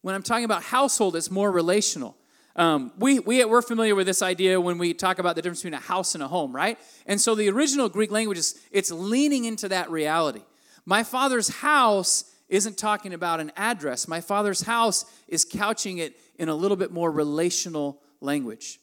When 0.00 0.14
I'm 0.14 0.22
talking 0.22 0.44
about 0.44 0.62
household, 0.62 1.16
it's 1.16 1.30
more 1.30 1.50
relational. 1.50 2.16
Um, 2.56 2.92
we, 2.98 3.18
we, 3.18 3.44
we're 3.44 3.62
familiar 3.62 3.94
with 3.94 4.06
this 4.06 4.22
idea 4.22 4.60
when 4.60 4.78
we 4.78 4.94
talk 4.94 5.18
about 5.18 5.34
the 5.34 5.42
difference 5.42 5.60
between 5.60 5.74
a 5.74 5.82
house 5.82 6.14
and 6.14 6.22
a 6.22 6.28
home, 6.28 6.54
right? 6.54 6.78
And 7.06 7.20
so 7.20 7.34
the 7.34 7.50
original 7.50 7.88
Greek 7.88 8.10
language 8.10 8.38
is 8.38 8.60
it's 8.70 8.90
leaning 8.90 9.44
into 9.44 9.68
that 9.70 9.90
reality. 9.90 10.42
My 10.86 11.02
father's 11.02 11.48
house 11.48 12.24
isn't 12.48 12.76
talking 12.76 13.14
about 13.14 13.40
an 13.40 13.52
address. 13.56 14.06
My 14.06 14.20
father's 14.20 14.62
house 14.62 15.04
is 15.28 15.44
couching 15.44 15.98
it 15.98 16.16
in 16.38 16.48
a 16.48 16.54
little 16.54 16.76
bit 16.76 16.92
more 16.92 17.10
relational 17.10 18.00
language. 18.20 18.78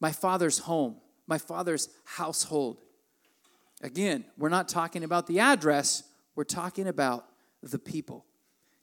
My 0.00 0.12
father's 0.12 0.58
home, 0.58 0.96
my 1.26 1.38
father's 1.38 1.88
household. 2.04 2.78
Again, 3.82 4.24
we're 4.38 4.48
not 4.48 4.68
talking 4.68 5.04
about 5.04 5.26
the 5.26 5.40
address, 5.40 6.02
we're 6.34 6.44
talking 6.44 6.86
about 6.86 7.26
the 7.62 7.78
people. 7.78 8.24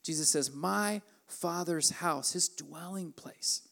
Jesus 0.03 0.29
says, 0.29 0.51
My 0.51 1.01
father's 1.27 1.89
house, 1.89 2.33
his 2.33 2.49
dwelling 2.49 3.11
place 3.11 3.67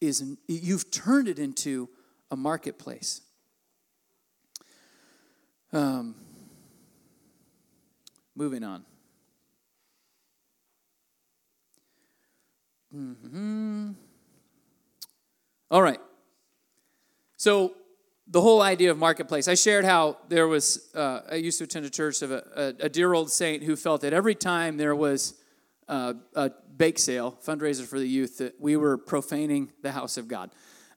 is 0.00 0.36
you've 0.46 0.90
turned 0.90 1.28
it 1.28 1.38
into 1.38 1.88
a 2.30 2.36
marketplace. 2.36 3.20
Um, 5.72 6.14
moving 8.34 8.64
on. 8.64 8.84
Mm-hmm. 12.94 13.90
All 15.70 15.82
right. 15.82 16.00
So 17.36 17.74
the 18.30 18.40
whole 18.40 18.62
idea 18.62 18.90
of 18.90 18.98
marketplace. 18.98 19.48
I 19.48 19.54
shared 19.54 19.84
how 19.84 20.16
there 20.28 20.46
was. 20.46 20.88
Uh, 20.94 21.20
I 21.30 21.34
used 21.36 21.58
to 21.58 21.64
attend 21.64 21.84
a 21.84 21.90
church 21.90 22.22
of 22.22 22.30
a, 22.30 22.44
a, 22.56 22.86
a, 22.86 22.88
dear 22.88 23.12
old 23.12 23.30
saint 23.30 23.64
who 23.64 23.74
felt 23.76 24.02
that 24.02 24.12
every 24.12 24.36
time 24.36 24.76
there 24.76 24.94
was 24.94 25.34
uh, 25.88 26.14
a 26.34 26.50
bake 26.76 26.98
sale, 26.98 27.36
fundraiser 27.44 27.84
for 27.84 27.98
the 27.98 28.08
youth, 28.08 28.38
that 28.38 28.60
we 28.60 28.76
were 28.76 28.96
profaning 28.96 29.72
the 29.82 29.90
house 29.92 30.16
of 30.16 30.28
God. 30.28 30.50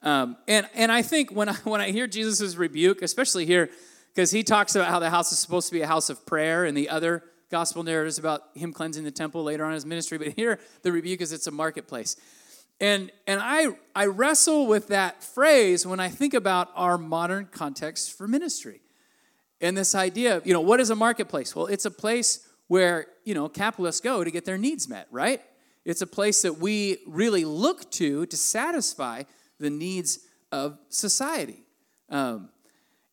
Um, 0.04 0.38
and, 0.48 0.68
and 0.76 0.92
I 0.92 1.02
think 1.02 1.32
when 1.32 1.50
I, 1.50 1.54
when 1.64 1.82
I 1.82 1.92
hear 1.92 2.08
Jesus' 2.08 2.56
rebuke, 2.56 3.02
especially 3.02 3.46
here, 3.46 3.70
because 4.14 4.32
he 4.32 4.44
talks 4.44 4.76
about 4.76 4.90
how 4.90 5.00
the 5.00 5.10
house 5.10 5.32
is 5.32 5.40
supposed 5.40 5.68
to 5.70 5.74
be 5.74 5.82
a 5.82 5.88
house 5.88 6.10
of 6.10 6.26
prayer, 6.26 6.66
and 6.66 6.78
the 6.78 6.90
other 6.90 7.24
gospel 7.50 7.84
narratives 7.84 8.18
about 8.18 8.44
him 8.56 8.74
cleansing 8.74 9.04
the 9.04 9.12
temple 9.12 9.44
later 9.44 9.64
on 9.64 9.72
in 9.72 9.76
his 9.76 9.86
ministry, 9.86 10.18
but 10.18 10.30
here 10.30 10.60
the 10.82 10.92
rebuke 10.92 11.22
is 11.22 11.32
it's 11.32 11.48
a 11.48 11.52
marketplace. 11.52 12.16
And, 12.80 13.12
and 13.28 13.40
I, 13.42 13.68
I 13.96 14.08
wrestle 14.08 14.66
with 14.66 14.88
that 14.88 15.24
phrase 15.24 15.86
when 15.86 16.00
I 16.00 16.10
think 16.10 16.34
about 16.34 16.70
our 16.76 16.98
modern 16.98 17.48
context 17.52 18.18
for 18.18 18.28
ministry. 18.28 18.82
And 19.62 19.78
this 19.78 19.94
idea 19.96 20.38
of, 20.38 20.48
you 20.48 20.54
know, 20.54 20.62
what 20.62 20.80
is 20.80 20.90
a 20.90 20.96
marketplace? 20.96 21.56
Well, 21.56 21.68
it's 21.68 21.86
a 21.86 21.92
place 21.92 22.46
where, 22.68 23.06
you 23.24 23.36
know, 23.36 23.48
capitalists 23.48 24.02
go 24.02 24.24
to 24.24 24.32
get 24.32 24.46
their 24.46 24.58
needs 24.58 24.90
met, 24.90 25.08
right? 25.12 25.42
It's 25.86 26.02
a 26.02 26.08
place 26.08 26.42
that 26.42 26.58
we 26.58 26.98
really 27.08 27.46
look 27.46 27.90
to 27.92 28.26
to 28.26 28.36
satisfy 28.36 29.24
the 29.60 29.70
needs 29.70 30.20
of 30.52 30.80
society. 30.90 31.64
Um, 32.10 32.50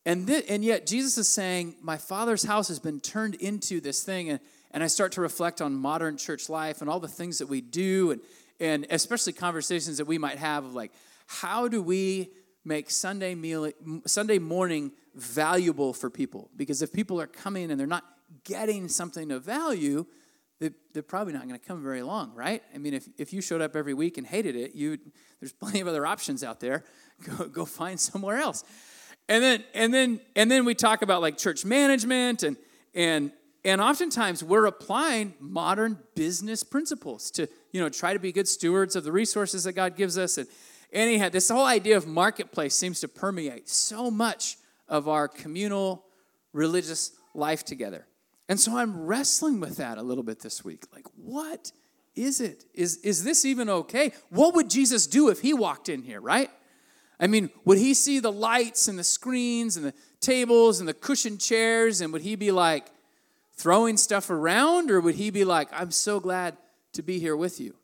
and, 0.05 0.27
th- 0.27 0.45
and 0.49 0.63
yet, 0.63 0.87
Jesus 0.87 1.17
is 1.17 1.27
saying, 1.27 1.75
My 1.81 1.97
Father's 1.97 2.43
house 2.43 2.67
has 2.69 2.79
been 2.79 2.99
turned 2.99 3.35
into 3.35 3.79
this 3.79 4.03
thing. 4.03 4.29
And, 4.29 4.39
and 4.71 4.83
I 4.83 4.87
start 4.87 5.11
to 5.13 5.21
reflect 5.21 5.61
on 5.61 5.75
modern 5.75 6.17
church 6.17 6.49
life 6.49 6.81
and 6.81 6.89
all 6.89 6.99
the 6.99 7.07
things 7.07 7.37
that 7.39 7.47
we 7.47 7.61
do, 7.61 8.11
and, 8.11 8.21
and 8.59 8.87
especially 8.89 9.33
conversations 9.33 9.97
that 9.97 10.05
we 10.05 10.17
might 10.17 10.37
have 10.37 10.65
of 10.65 10.73
like, 10.73 10.91
how 11.27 11.67
do 11.67 11.81
we 11.81 12.29
make 12.63 12.89
Sunday, 12.89 13.35
meal, 13.35 13.71
Sunday 14.05 14.39
morning 14.39 14.91
valuable 15.15 15.93
for 15.93 16.09
people? 16.09 16.49
Because 16.55 16.81
if 16.81 16.91
people 16.91 17.19
are 17.21 17.27
coming 17.27 17.71
and 17.71 17.79
they're 17.79 17.87
not 17.87 18.05
getting 18.43 18.87
something 18.87 19.31
of 19.31 19.43
value, 19.43 20.05
they're 20.93 21.03
probably 21.03 21.33
not 21.33 21.47
going 21.47 21.59
to 21.59 21.65
come 21.65 21.81
very 21.81 22.03
long, 22.03 22.33
right? 22.35 22.61
I 22.73 22.77
mean, 22.77 22.93
if, 22.93 23.07
if 23.17 23.33
you 23.33 23.41
showed 23.41 23.61
up 23.61 23.75
every 23.75 23.93
week 23.93 24.17
and 24.17 24.27
hated 24.27 24.55
it, 24.55 24.75
you 24.75 24.99
there's 25.39 25.53
plenty 25.53 25.79
of 25.79 25.87
other 25.87 26.05
options 26.05 26.43
out 26.43 26.59
there. 26.59 26.83
Go, 27.37 27.45
go 27.45 27.65
find 27.65 27.99
somewhere 27.99 28.37
else. 28.37 28.63
And 29.31 29.41
then 29.41 29.63
and 29.73 29.93
then 29.93 30.19
and 30.35 30.51
then 30.51 30.65
we 30.65 30.75
talk 30.75 31.01
about 31.01 31.21
like 31.21 31.37
church 31.37 31.63
management 31.63 32.43
and 32.43 32.57
and 32.93 33.31
and 33.63 33.79
oftentimes 33.79 34.43
we're 34.43 34.65
applying 34.65 35.35
modern 35.39 35.99
business 36.15 36.63
principles 36.63 37.31
to 37.31 37.47
you 37.71 37.79
know 37.79 37.87
try 37.87 38.11
to 38.11 38.19
be 38.19 38.33
good 38.33 38.49
stewards 38.49 38.97
of 38.97 39.05
the 39.05 39.11
resources 39.13 39.63
that 39.63 39.71
God 39.71 39.95
gives 39.95 40.17
us. 40.17 40.37
And 40.37 40.49
anyhow, 40.91 41.29
this 41.29 41.47
whole 41.47 41.65
idea 41.65 41.95
of 41.95 42.05
marketplace 42.05 42.75
seems 42.75 42.99
to 42.99 43.07
permeate 43.07 43.69
so 43.69 44.11
much 44.11 44.57
of 44.89 45.07
our 45.07 45.29
communal 45.29 46.03
religious 46.51 47.13
life 47.33 47.63
together. 47.63 48.05
And 48.49 48.59
so 48.59 48.75
I'm 48.75 49.05
wrestling 49.05 49.61
with 49.61 49.77
that 49.77 49.97
a 49.97 50.01
little 50.01 50.25
bit 50.25 50.41
this 50.41 50.65
week. 50.65 50.83
Like, 50.93 51.05
what 51.15 51.71
is 52.17 52.41
it? 52.41 52.65
Is, 52.73 52.97
is 52.97 53.23
this 53.23 53.45
even 53.45 53.69
okay? 53.69 54.11
What 54.29 54.55
would 54.55 54.69
Jesus 54.69 55.07
do 55.07 55.29
if 55.29 55.39
he 55.39 55.53
walked 55.53 55.87
in 55.87 56.01
here, 56.01 56.19
right? 56.19 56.49
I 57.21 57.27
mean, 57.27 57.51
would 57.65 57.77
he 57.77 57.93
see 57.93 58.19
the 58.19 58.31
lights 58.31 58.87
and 58.87 58.97
the 58.97 59.03
screens 59.03 59.77
and 59.77 59.85
the 59.85 59.93
tables 60.19 60.79
and 60.79 60.89
the 60.89 60.93
cushioned 60.93 61.39
chairs 61.39 62.01
and 62.01 62.11
would 62.11 62.23
he 62.23 62.35
be 62.35 62.51
like 62.51 62.87
throwing 63.53 63.95
stuff 63.95 64.31
around 64.31 64.89
or 64.89 64.99
would 64.99 65.15
he 65.15 65.29
be 65.29 65.45
like, 65.45 65.69
I'm 65.71 65.91
so 65.91 66.19
glad 66.19 66.57
to 66.93 67.03
be 67.03 67.19
here 67.19 67.37
with 67.37 67.59
you? 67.59 67.75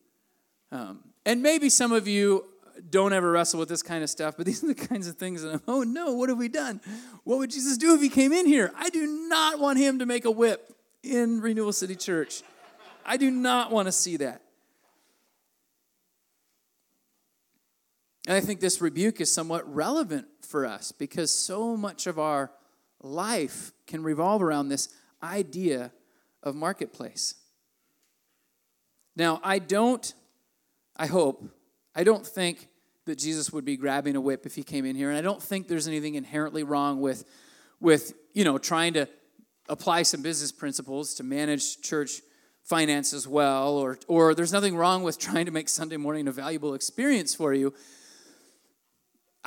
Um, 0.71 1.03
and 1.23 1.43
maybe 1.43 1.69
some 1.69 1.91
of 1.91 2.07
you 2.07 2.45
don't 2.89 3.13
ever 3.13 3.31
wrestle 3.31 3.59
with 3.59 3.69
this 3.69 3.83
kind 3.83 4.03
of 4.03 4.09
stuff, 4.09 4.35
but 4.37 4.47
these 4.47 4.63
are 4.63 4.67
the 4.67 4.75
kinds 4.87 5.07
of 5.07 5.17
things 5.17 5.43
that 5.43 5.61
oh 5.67 5.83
no, 5.83 6.13
what 6.13 6.29
have 6.29 6.37
we 6.39 6.49
done? 6.49 6.81
What 7.23 7.37
would 7.37 7.51
Jesus 7.51 7.77
do 7.77 7.93
if 7.93 8.01
he 8.01 8.09
came 8.09 8.33
in 8.33 8.47
here? 8.47 8.71
I 8.75 8.89
do 8.89 9.05
not 9.29 9.59
want 9.59 9.77
him 9.77 9.99
to 9.99 10.07
make 10.07 10.25
a 10.25 10.31
whip 10.31 10.73
in 11.03 11.41
Renewal 11.41 11.73
City 11.73 11.95
Church. 11.95 12.41
I 13.05 13.17
do 13.17 13.29
not 13.29 13.71
want 13.71 13.87
to 13.87 13.91
see 13.91 14.17
that. 14.17 14.41
And 18.27 18.35
I 18.35 18.41
think 18.41 18.59
this 18.59 18.81
rebuke 18.81 19.21
is 19.21 19.33
somewhat 19.33 19.73
relevant 19.73 20.27
for 20.41 20.65
us 20.65 20.91
because 20.91 21.31
so 21.31 21.77
much 21.77 22.07
of 22.07 22.19
our 22.19 22.51
life 23.01 23.71
can 23.87 24.03
revolve 24.03 24.41
around 24.41 24.67
this 24.67 24.89
idea 25.23 25.93
of 26.43 26.53
marketplace. 26.53 27.35
Now, 29.15 29.39
I 29.43 29.59
don't, 29.59 30.13
I 30.97 31.07
hope, 31.07 31.41
I 31.95 32.03
don't 32.03 32.27
think 32.27 32.67
that 33.05 33.17
Jesus 33.17 33.53
would 33.53 33.63
be 33.63 33.77
grabbing 33.77 34.17
a 34.17 34.21
whip 34.21 34.45
if 34.45 34.55
he 34.55 34.63
came 34.63 34.83
in 34.85 34.97
here, 34.97 35.07
and 35.07 35.17
I 35.17 35.21
don't 35.21 35.41
think 35.41 35.69
there's 35.69 35.87
anything 35.87 36.15
inherently 36.15 36.63
wrong 36.63 36.99
with, 36.99 37.23
with 37.79 38.13
you 38.33 38.43
know, 38.43 38.57
trying 38.57 38.93
to 38.95 39.07
apply 39.69 40.03
some 40.03 40.21
business 40.21 40.51
principles 40.51 41.13
to 41.15 41.23
manage 41.23 41.81
church 41.81 42.21
finances 42.63 43.25
well, 43.25 43.77
or, 43.77 43.97
or 44.09 44.35
there's 44.35 44.51
nothing 44.51 44.75
wrong 44.75 45.01
with 45.01 45.17
trying 45.17 45.45
to 45.45 45.51
make 45.51 45.69
Sunday 45.69 45.95
morning 45.95 46.27
a 46.27 46.31
valuable 46.33 46.73
experience 46.73 47.33
for 47.33 47.53
you. 47.53 47.73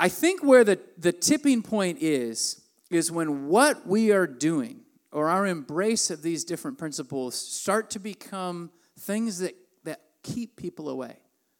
I 0.01 0.09
think 0.09 0.43
where 0.43 0.63
the, 0.63 0.79
the 0.97 1.11
tipping 1.11 1.61
point 1.61 1.99
is, 2.01 2.59
is 2.89 3.11
when 3.11 3.47
what 3.47 3.85
we 3.85 4.11
are 4.11 4.25
doing 4.25 4.81
or 5.11 5.29
our 5.29 5.45
embrace 5.45 6.09
of 6.09 6.23
these 6.23 6.43
different 6.43 6.79
principles 6.79 7.35
start 7.35 7.91
to 7.91 7.99
become 7.99 8.71
things 8.99 9.37
that, 9.39 9.55
that 9.83 10.01
keep 10.23 10.55
people 10.55 10.89
away 10.89 11.17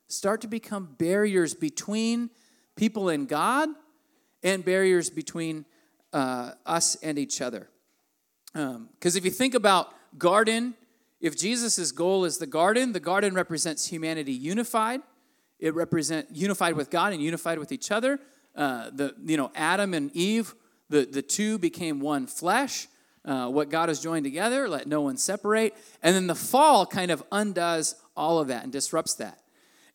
start 0.07 0.41
to 0.41 0.47
become 0.47 0.95
barriers 0.97 1.53
between 1.53 2.31
people 2.75 3.09
and 3.09 3.27
God 3.27 3.69
and 4.43 4.65
barriers 4.65 5.11
between 5.11 5.65
uh, 6.11 6.53
us 6.65 6.95
and 6.95 7.19
each 7.19 7.41
other. 7.41 7.69
Because 8.53 8.75
um, 8.75 8.89
if 9.03 9.23
you 9.23 9.31
think 9.31 9.53
about 9.53 9.93
garden, 10.17 10.73
if 11.19 11.37
Jesus' 11.37 11.91
goal 11.91 12.25
is 12.25 12.39
the 12.39 12.47
garden, 12.47 12.91
the 12.91 12.99
garden 12.99 13.35
represents 13.35 13.87
humanity 13.87 14.33
unified. 14.33 15.01
It 15.59 15.75
represents 15.75 16.31
unified 16.33 16.73
with 16.73 16.89
God 16.89 17.13
and 17.13 17.21
unified 17.21 17.59
with 17.59 17.71
each 17.71 17.91
other. 17.91 18.19
Uh, 18.55 18.89
the 18.91 19.15
you 19.25 19.37
know 19.37 19.51
Adam 19.55 19.93
and 19.93 20.11
Eve, 20.15 20.53
the 20.89 21.05
the 21.05 21.21
two 21.21 21.57
became 21.57 21.99
one 21.99 22.27
flesh. 22.27 22.87
Uh, 23.23 23.47
what 23.47 23.69
God 23.69 23.89
has 23.89 23.99
joined 23.99 24.23
together, 24.23 24.67
let 24.67 24.87
no 24.87 25.01
one 25.01 25.15
separate. 25.15 25.75
And 26.01 26.15
then 26.15 26.25
the 26.25 26.33
fall 26.33 26.87
kind 26.87 27.11
of 27.11 27.23
undoes 27.31 27.93
all 28.17 28.39
of 28.39 28.47
that 28.47 28.63
and 28.63 28.71
disrupts 28.71 29.13
that. 29.15 29.37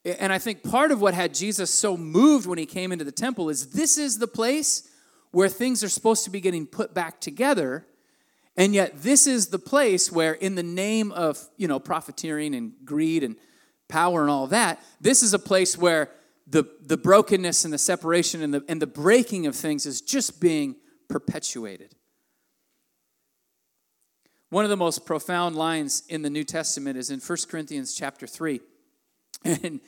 And 0.05 0.33
I 0.33 0.39
think 0.39 0.63
part 0.63 0.93
of 0.93 1.01
what 1.01 1.15
had 1.15 1.35
Jesus 1.35 1.75
so 1.75 1.97
moved 1.97 2.47
when 2.47 2.59
he 2.59 2.67
came 2.67 2.93
into 2.93 3.05
the 3.05 3.11
temple 3.11 3.49
is 3.49 3.71
this 3.71 3.99
is 3.99 4.19
the 4.19 4.29
place 4.29 4.89
where 5.33 5.49
things 5.49 5.83
are 5.83 5.89
supposed 5.89 6.23
to 6.25 6.31
be 6.31 6.41
getting 6.41 6.67
put 6.67 6.95
back 6.95 7.21
together. 7.21 7.85
And 8.57 8.73
yet, 8.73 9.03
this 9.03 9.27
is 9.27 9.49
the 9.49 9.59
place 9.59 10.11
where, 10.11 10.33
in 10.33 10.55
the 10.55 10.63
name 10.63 11.11
of 11.11 11.45
you 11.57 11.67
know 11.67 11.81
profiteering 11.81 12.55
and 12.55 12.73
greed 12.85 13.25
and 13.25 13.37
power 13.89 14.23
and 14.23 14.31
all 14.31 14.47
that, 14.47 14.83
this 15.01 15.23
is 15.23 15.35
a 15.35 15.39
place 15.39 15.77
where 15.77 16.11
the, 16.47 16.65
the 16.81 16.97
brokenness 16.97 17.65
and 17.65 17.75
the 17.75 17.79
separation 17.79 18.43
and 18.43 18.55
the, 18.55 18.65
and 18.69 18.81
the 18.81 18.87
breaking 18.87 19.47
of 19.47 19.57
things 19.57 19.85
is 19.85 20.01
just 20.01 20.41
being 20.41 20.77
perpetuated. 21.09 21.95
One 24.51 24.65
of 24.65 24.71
the 24.71 24.77
most 24.77 25.05
profound 25.05 25.57
lines 25.57 26.05
in 26.09 26.23
the 26.23 26.31
New 26.31 26.45
Testament 26.45 26.97
is 26.97 27.11
in 27.11 27.19
1 27.19 27.39
Corinthians 27.49 27.95
chapter 27.95 28.27
3. 28.27 28.61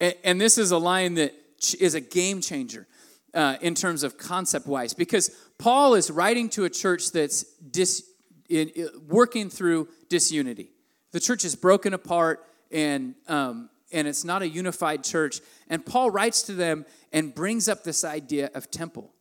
And, 0.00 0.14
and 0.24 0.40
this 0.40 0.58
is 0.58 0.72
a 0.72 0.78
line 0.78 1.14
that 1.14 1.32
is 1.78 1.94
a 1.94 2.00
game 2.00 2.40
changer 2.40 2.88
uh, 3.32 3.56
in 3.60 3.76
terms 3.76 4.02
of 4.02 4.18
concept 4.18 4.66
wise 4.66 4.92
because 4.92 5.30
Paul 5.56 5.94
is 5.94 6.10
writing 6.10 6.48
to 6.50 6.64
a 6.64 6.70
church 6.70 7.12
that's 7.12 7.44
dis, 7.58 8.02
in, 8.48 8.70
in, 8.70 8.88
working 9.08 9.50
through 9.50 9.88
disunity. 10.08 10.70
The 11.12 11.20
church 11.20 11.44
is 11.44 11.54
broken 11.54 11.94
apart 11.94 12.44
and, 12.72 13.14
um, 13.28 13.70
and 13.94 14.06
it's 14.08 14.24
not 14.24 14.42
a 14.42 14.48
unified 14.48 15.04
church. 15.04 15.40
And 15.70 15.86
Paul 15.86 16.10
writes 16.10 16.42
to 16.42 16.52
them 16.52 16.84
and 17.12 17.34
brings 17.34 17.68
up 17.68 17.84
this 17.84 18.04
idea 18.04 18.50
of 18.54 18.70
temple. 18.70 19.14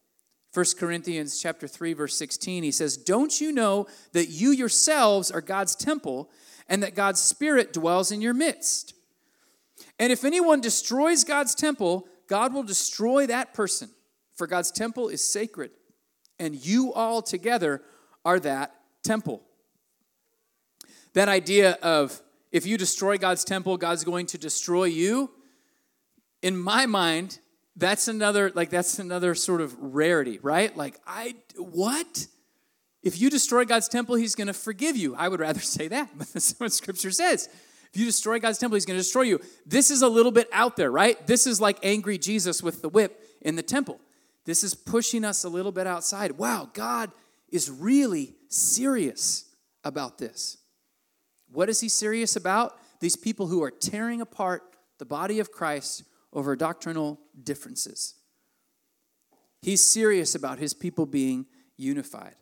1 0.53 0.65
Corinthians 0.77 1.39
chapter 1.39 1.67
3 1.67 1.93
verse 1.93 2.17
16 2.17 2.63
he 2.63 2.71
says, 2.71 2.97
"Don't 2.97 3.39
you 3.39 3.51
know 3.51 3.87
that 4.11 4.29
you 4.29 4.51
yourselves 4.51 5.31
are 5.31 5.41
God's 5.41 5.75
temple 5.75 6.29
and 6.67 6.83
that 6.83 6.95
God's 6.95 7.21
spirit 7.21 7.71
dwells 7.71 8.11
in 8.11 8.21
your 8.21 8.33
midst? 8.33 8.93
And 9.99 10.11
if 10.11 10.23
anyone 10.23 10.59
destroys 10.59 11.23
God's 11.23 11.55
temple, 11.55 12.07
God 12.27 12.53
will 12.53 12.63
destroy 12.63 13.25
that 13.27 13.53
person, 13.53 13.89
for 14.35 14.47
God's 14.47 14.71
temple 14.71 15.07
is 15.07 15.23
sacred, 15.23 15.71
and 16.39 16.55
you 16.55 16.93
all 16.93 17.21
together 17.21 17.83
are 18.25 18.39
that 18.39 18.75
temple." 19.03 19.43
That 21.13 21.29
idea 21.29 21.73
of 21.83 22.23
if 22.53 22.67
you 22.67 22.77
destroy 22.77 23.17
God's 23.17 23.43
temple, 23.43 23.75
God's 23.77 24.03
going 24.03 24.27
to 24.27 24.37
destroy 24.37 24.85
you. 24.85 25.31
In 26.43 26.55
my 26.55 26.85
mind, 26.85 27.39
that's 27.75 28.07
another 28.07 28.51
like 28.53 28.69
that's 28.69 28.99
another 28.99 29.33
sort 29.33 29.59
of 29.59 29.75
rarity 29.79 30.39
right? 30.41 30.75
Like 30.77 30.99
i 31.07 31.35
what? 31.57 32.27
If 33.01 33.19
you 33.19 33.29
destroy 33.29 33.65
god's 33.65 33.87
temple 33.87 34.15
he's 34.15 34.35
going 34.35 34.47
to 34.47 34.53
forgive 34.53 34.95
you. 34.95 35.15
I 35.15 35.27
would 35.27 35.39
rather 35.39 35.59
say 35.77 35.87
that 35.87 36.09
but 36.15 36.27
that's 36.27 36.53
what 36.59 36.71
scripture 36.71 37.11
says. 37.11 37.49
If 37.91 37.99
you 37.99 38.05
destroy 38.05 38.39
god's 38.39 38.59
temple 38.59 38.75
he's 38.75 38.85
going 38.85 38.97
to 38.97 39.03
destroy 39.03 39.23
you. 39.23 39.39
This 39.65 39.89
is 39.89 40.03
a 40.03 40.07
little 40.07 40.31
bit 40.31 40.47
out 40.53 40.75
there 40.75 40.91
right? 40.91 41.25
This 41.25 41.47
is 41.47 41.59
like 41.59 41.79
angry 41.81 42.19
jesus 42.19 42.61
with 42.61 42.83
the 42.83 42.89
whip 42.89 43.19
in 43.41 43.55
the 43.55 43.63
temple. 43.63 43.99
This 44.45 44.63
is 44.63 44.75
pushing 44.75 45.25
us 45.25 45.43
a 45.43 45.49
little 45.49 45.71
bit 45.71 45.87
outside. 45.87 46.33
Wow 46.33 46.69
god 46.71 47.11
is 47.49 47.71
really 47.71 48.35
serious 48.49 49.45
about 49.83 50.19
this 50.19 50.57
what 51.53 51.69
is 51.69 51.79
he 51.79 51.89
serious 51.89 52.35
about 52.35 52.77
these 52.99 53.15
people 53.15 53.47
who 53.47 53.63
are 53.63 53.71
tearing 53.71 54.21
apart 54.21 54.63
the 54.97 55.05
body 55.05 55.39
of 55.39 55.51
christ 55.51 56.03
over 56.33 56.55
doctrinal 56.55 57.19
differences. 57.41 58.15
He's 59.61 59.85
serious 59.85 60.35
about 60.35 60.59
his 60.59 60.73
people 60.73 61.05
being 61.05 61.45
unified. 61.77 62.35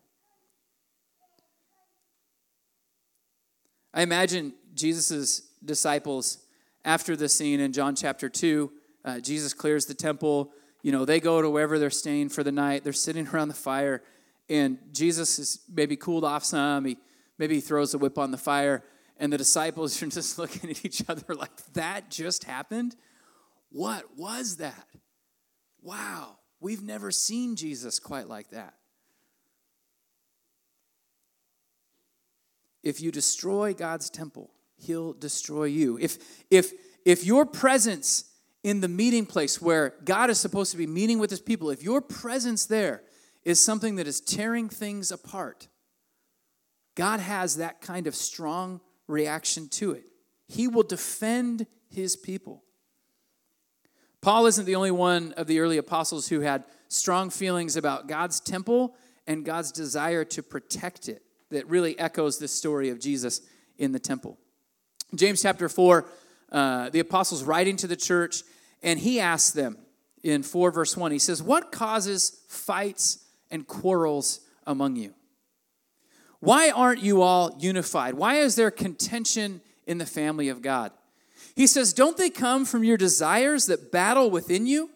I 3.93 4.01
imagine 4.01 4.53
Jesus' 4.73 5.41
disciples 5.63 6.39
after 6.85 7.15
the 7.15 7.29
scene 7.29 7.59
in 7.59 7.73
John 7.73 7.95
chapter 7.95 8.29
2. 8.29 8.71
Uh, 9.03 9.19
Jesus 9.19 9.53
clears 9.53 9.85
the 9.85 9.93
temple. 9.93 10.51
You 10.81 10.91
know, 10.91 11.05
they 11.05 11.19
go 11.19 11.41
to 11.41 11.49
wherever 11.49 11.77
they're 11.77 11.89
staying 11.89 12.29
for 12.29 12.43
the 12.43 12.51
night. 12.51 12.83
They're 12.83 12.93
sitting 12.93 13.27
around 13.33 13.49
the 13.49 13.53
fire, 13.53 14.01
and 14.49 14.79
Jesus 14.91 15.37
is 15.37 15.59
maybe 15.71 15.95
cooled 15.95 16.23
off 16.23 16.43
some. 16.43 16.85
He 16.85 16.97
maybe 17.37 17.55
he 17.55 17.61
throws 17.61 17.91
the 17.91 17.97
whip 17.97 18.17
on 18.17 18.31
the 18.31 18.37
fire, 18.37 18.83
and 19.21 19.31
the 19.31 19.37
disciples 19.37 20.01
are 20.03 20.07
just 20.07 20.37
looking 20.37 20.69
at 20.69 20.83
each 20.83 21.03
other 21.07 21.33
like, 21.33 21.55
that 21.73 22.11
just 22.11 22.43
happened? 22.43 22.97
What 23.69 24.17
was 24.17 24.57
that? 24.57 24.87
Wow, 25.81 26.39
we've 26.59 26.83
never 26.83 27.11
seen 27.11 27.55
Jesus 27.55 27.99
quite 27.99 28.27
like 28.27 28.49
that. 28.49 28.73
If 32.83 32.99
you 32.99 33.11
destroy 33.11 33.73
God's 33.73 34.09
temple, 34.09 34.51
he'll 34.75 35.13
destroy 35.13 35.65
you. 35.65 35.97
If 36.01 36.17
if 36.49 36.71
if 37.05 37.23
your 37.23 37.45
presence 37.45 38.25
in 38.63 38.81
the 38.81 38.87
meeting 38.87 39.25
place 39.25 39.61
where 39.61 39.93
God 40.03 40.29
is 40.31 40.39
supposed 40.39 40.71
to 40.71 40.77
be 40.77 40.87
meeting 40.87 41.19
with 41.19 41.29
his 41.29 41.41
people, 41.41 41.69
if 41.69 41.83
your 41.83 42.01
presence 42.01 42.65
there 42.65 43.03
is 43.43 43.59
something 43.59 43.95
that 43.95 44.07
is 44.07 44.19
tearing 44.19 44.67
things 44.67 45.11
apart, 45.11 45.67
God 46.95 47.19
has 47.19 47.57
that 47.57 47.81
kind 47.81 48.07
of 48.07 48.15
strong 48.15 48.81
reaction 49.11 49.67
to 49.69 49.91
it. 49.91 50.05
He 50.47 50.67
will 50.67 50.83
defend 50.83 51.67
his 51.89 52.15
people. 52.15 52.63
Paul 54.21 54.45
isn't 54.45 54.65
the 54.65 54.75
only 54.75 54.91
one 54.91 55.33
of 55.33 55.47
the 55.47 55.59
early 55.59 55.77
apostles 55.77 56.27
who 56.27 56.41
had 56.41 56.63
strong 56.87 57.29
feelings 57.29 57.75
about 57.75 58.07
God's 58.07 58.39
temple 58.39 58.95
and 59.25 59.45
God's 59.45 59.71
desire 59.71 60.23
to 60.25 60.43
protect 60.43 61.09
it 61.09 61.23
that 61.49 61.67
really 61.67 61.97
echoes 61.97 62.37
the 62.37 62.47
story 62.47 62.89
of 62.89 62.99
Jesus 62.99 63.41
in 63.77 63.91
the 63.91 63.99
temple. 63.99 64.37
James 65.15 65.41
chapter 65.41 65.67
4, 65.67 66.05
uh, 66.51 66.89
the 66.89 66.99
apostles 66.99 67.43
writing 67.43 67.77
to 67.77 67.87
the 67.87 67.95
church, 67.95 68.43
and 68.83 68.99
he 68.99 69.19
asks 69.19 69.51
them 69.51 69.77
in 70.23 70.43
4 70.43 70.71
verse 70.71 70.95
1, 70.95 71.11
he 71.11 71.19
says, 71.19 71.41
What 71.41 71.71
causes 71.71 72.41
fights 72.47 73.25
and 73.49 73.67
quarrels 73.67 74.41
among 74.65 74.95
you? 74.95 75.13
Why 76.41 76.71
aren't 76.71 77.01
you 77.01 77.21
all 77.21 77.55
unified? 77.59 78.15
Why 78.15 78.35
is 78.35 78.55
there 78.55 78.71
contention 78.71 79.61
in 79.87 79.99
the 79.99 80.05
family 80.05 80.49
of 80.49 80.61
God? 80.61 80.91
He 81.55 81.67
says, 81.67 81.93
Don't 81.93 82.17
they 82.17 82.29
come 82.29 82.65
from 82.65 82.83
your 82.83 82.97
desires 82.97 83.67
that 83.67 83.91
battle 83.91 84.29
within 84.29 84.65
you? 84.65 84.89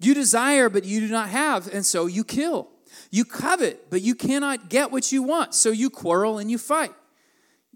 You 0.00 0.14
desire, 0.14 0.68
but 0.68 0.84
you 0.84 1.00
do 1.00 1.08
not 1.08 1.28
have, 1.28 1.72
and 1.72 1.86
so 1.86 2.06
you 2.06 2.24
kill. 2.24 2.68
You 3.10 3.24
covet, 3.24 3.88
but 3.88 4.02
you 4.02 4.14
cannot 4.14 4.68
get 4.68 4.90
what 4.90 5.12
you 5.12 5.22
want, 5.22 5.54
so 5.54 5.70
you 5.70 5.88
quarrel 5.88 6.38
and 6.38 6.50
you 6.50 6.58
fight. 6.58 6.92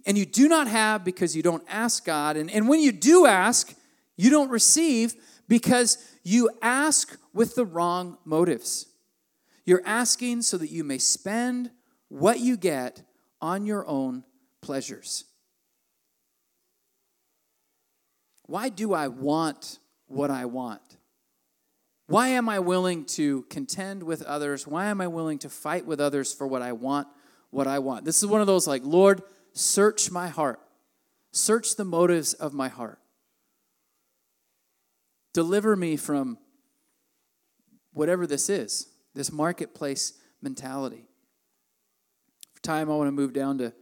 And 0.04 0.18
you 0.18 0.26
do 0.26 0.48
not 0.48 0.66
have 0.66 1.04
because 1.04 1.36
you 1.36 1.42
don't 1.42 1.64
ask 1.68 2.04
God. 2.04 2.36
And, 2.36 2.50
and 2.50 2.68
when 2.68 2.80
you 2.80 2.90
do 2.90 3.26
ask, 3.26 3.74
you 4.16 4.28
don't 4.28 4.50
receive 4.50 5.14
because 5.48 5.98
you 6.24 6.50
ask 6.62 7.16
with 7.32 7.54
the 7.54 7.64
wrong 7.64 8.18
motives. 8.24 8.86
You're 9.64 9.82
asking 9.84 10.42
so 10.42 10.58
that 10.58 10.70
you 10.70 10.84
may 10.84 10.98
spend 10.98 11.70
what 12.08 12.40
you 12.40 12.56
get 12.56 13.02
on 13.40 13.66
your 13.66 13.86
own 13.86 14.24
pleasures. 14.60 15.24
Why 18.46 18.68
do 18.68 18.94
I 18.94 19.08
want 19.08 19.78
what 20.06 20.30
I 20.30 20.44
want? 20.44 20.80
Why 22.06 22.28
am 22.28 22.48
I 22.48 22.60
willing 22.60 23.04
to 23.06 23.42
contend 23.50 24.04
with 24.04 24.22
others? 24.22 24.66
Why 24.66 24.86
am 24.86 25.00
I 25.00 25.08
willing 25.08 25.38
to 25.40 25.48
fight 25.48 25.86
with 25.86 26.00
others 26.00 26.32
for 26.32 26.46
what 26.46 26.62
I 26.62 26.72
want, 26.72 27.08
what 27.50 27.66
I 27.66 27.80
want? 27.80 28.04
This 28.04 28.22
is 28.22 28.26
one 28.26 28.40
of 28.40 28.46
those 28.46 28.66
like, 28.66 28.82
Lord, 28.84 29.22
search 29.52 30.10
my 30.10 30.28
heart. 30.28 30.60
Search 31.32 31.74
the 31.74 31.84
motives 31.84 32.32
of 32.32 32.54
my 32.54 32.68
heart. 32.68 33.00
Deliver 35.34 35.74
me 35.74 35.96
from 35.96 36.38
whatever 37.92 38.26
this 38.26 38.48
is, 38.48 38.88
this 39.14 39.32
marketplace 39.32 40.14
mentality. 40.40 41.05
Time, 42.66 42.90
I 42.90 42.96
want 42.96 43.06
to 43.08 43.12
move 43.12 43.32
down 43.32 43.58
to 43.58 43.72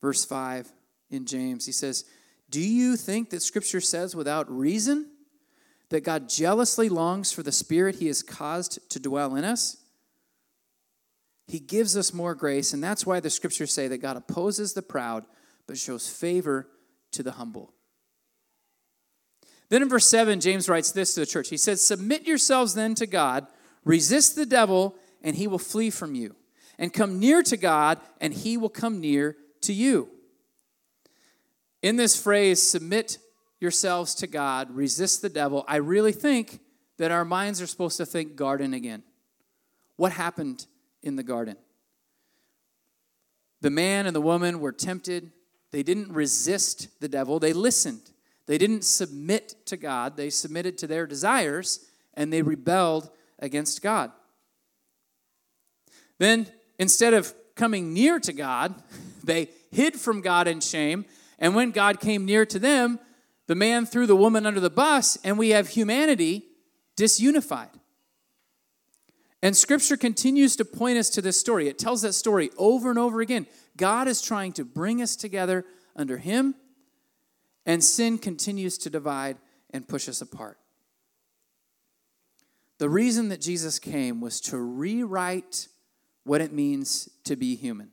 verse 0.00 0.24
5 0.24 0.70
in 1.10 1.26
James. 1.26 1.66
He 1.66 1.72
says, 1.72 2.04
do 2.50 2.60
you 2.60 2.96
think 2.96 3.30
that 3.30 3.42
Scripture 3.42 3.80
says 3.80 4.14
without 4.16 4.50
reason 4.50 5.10
that 5.90 6.04
God 6.04 6.28
jealously 6.28 6.88
longs 6.88 7.32
for 7.32 7.42
the 7.42 7.52
Spirit 7.52 7.96
He 7.96 8.06
has 8.06 8.22
caused 8.22 8.78
to 8.90 9.00
dwell 9.00 9.34
in 9.34 9.44
us? 9.44 9.78
He 11.46 11.58
gives 11.58 11.96
us 11.96 12.14
more 12.14 12.34
grace, 12.34 12.72
and 12.72 12.82
that's 12.82 13.04
why 13.04 13.20
the 13.20 13.30
Scriptures 13.30 13.72
say 13.72 13.88
that 13.88 13.98
God 13.98 14.16
opposes 14.16 14.72
the 14.72 14.82
proud 14.82 15.24
but 15.66 15.76
shows 15.76 16.08
favor 16.08 16.68
to 17.12 17.22
the 17.22 17.32
humble. 17.32 17.72
Then 19.68 19.82
in 19.82 19.88
verse 19.88 20.06
7, 20.06 20.40
James 20.40 20.68
writes 20.68 20.92
this 20.92 21.14
to 21.14 21.20
the 21.20 21.26
church. 21.26 21.48
He 21.48 21.56
says, 21.58 21.82
Submit 21.82 22.26
yourselves 22.26 22.74
then 22.74 22.94
to 22.94 23.06
God, 23.06 23.46
resist 23.84 24.36
the 24.36 24.46
devil, 24.46 24.94
and 25.22 25.36
he 25.36 25.46
will 25.46 25.58
flee 25.58 25.90
from 25.90 26.14
you. 26.14 26.36
And 26.78 26.92
come 26.92 27.18
near 27.18 27.42
to 27.42 27.56
God, 27.56 27.98
and 28.20 28.32
he 28.32 28.56
will 28.56 28.68
come 28.68 29.00
near 29.00 29.36
to 29.62 29.72
you. 29.72 30.08
In 31.82 31.96
this 31.96 32.20
phrase, 32.20 32.62
submit 32.62 33.18
yourselves 33.60 34.14
to 34.16 34.26
God, 34.26 34.70
resist 34.70 35.22
the 35.22 35.28
devil, 35.28 35.64
I 35.66 35.76
really 35.76 36.12
think 36.12 36.60
that 36.98 37.10
our 37.10 37.24
minds 37.24 37.60
are 37.60 37.66
supposed 37.66 37.96
to 37.96 38.06
think 38.06 38.36
garden 38.36 38.74
again. 38.74 39.02
What 39.96 40.12
happened 40.12 40.66
in 41.02 41.16
the 41.16 41.22
garden? 41.22 41.56
The 43.60 43.70
man 43.70 44.06
and 44.06 44.14
the 44.14 44.20
woman 44.20 44.60
were 44.60 44.72
tempted. 44.72 45.32
They 45.70 45.82
didn't 45.82 46.12
resist 46.12 47.00
the 47.00 47.08
devil, 47.08 47.38
they 47.38 47.52
listened. 47.52 48.10
They 48.46 48.58
didn't 48.58 48.84
submit 48.84 49.66
to 49.66 49.76
God, 49.76 50.16
they 50.16 50.30
submitted 50.30 50.78
to 50.78 50.86
their 50.86 51.06
desires 51.06 51.84
and 52.14 52.32
they 52.32 52.42
rebelled 52.42 53.10
against 53.38 53.82
God. 53.82 54.10
Then, 56.18 56.48
instead 56.78 57.14
of 57.14 57.34
coming 57.54 57.92
near 57.92 58.18
to 58.20 58.32
God, 58.32 58.74
they 59.24 59.48
hid 59.70 59.96
from 59.96 60.20
God 60.20 60.48
in 60.48 60.60
shame 60.60 61.04
and 61.38 61.54
when 61.54 61.70
God 61.70 62.00
came 62.00 62.24
near 62.24 62.44
to 62.46 62.58
them, 62.58 62.98
the 63.46 63.54
man 63.54 63.86
threw 63.86 64.06
the 64.06 64.16
woman 64.16 64.44
under 64.44 64.60
the 64.60 64.70
bus, 64.70 65.16
and 65.24 65.38
we 65.38 65.50
have 65.50 65.68
humanity 65.68 66.44
disunified. 66.96 67.70
And 69.40 69.56
scripture 69.56 69.96
continues 69.96 70.56
to 70.56 70.64
point 70.64 70.98
us 70.98 71.08
to 71.10 71.22
this 71.22 71.38
story. 71.38 71.68
It 71.68 71.78
tells 71.78 72.02
that 72.02 72.12
story 72.12 72.50
over 72.58 72.90
and 72.90 72.98
over 72.98 73.20
again. 73.20 73.46
God 73.76 74.08
is 74.08 74.20
trying 74.20 74.52
to 74.54 74.64
bring 74.64 75.00
us 75.00 75.14
together 75.14 75.64
under 75.94 76.18
Him, 76.18 76.56
and 77.64 77.82
sin 77.82 78.18
continues 78.18 78.76
to 78.78 78.90
divide 78.90 79.36
and 79.70 79.86
push 79.86 80.08
us 80.08 80.20
apart. 80.20 80.58
The 82.78 82.88
reason 82.88 83.28
that 83.28 83.40
Jesus 83.40 83.78
came 83.78 84.20
was 84.20 84.40
to 84.42 84.58
rewrite 84.58 85.68
what 86.28 86.42
it 86.42 86.52
means 86.52 87.08
to 87.24 87.36
be 87.36 87.56
human. 87.56 87.90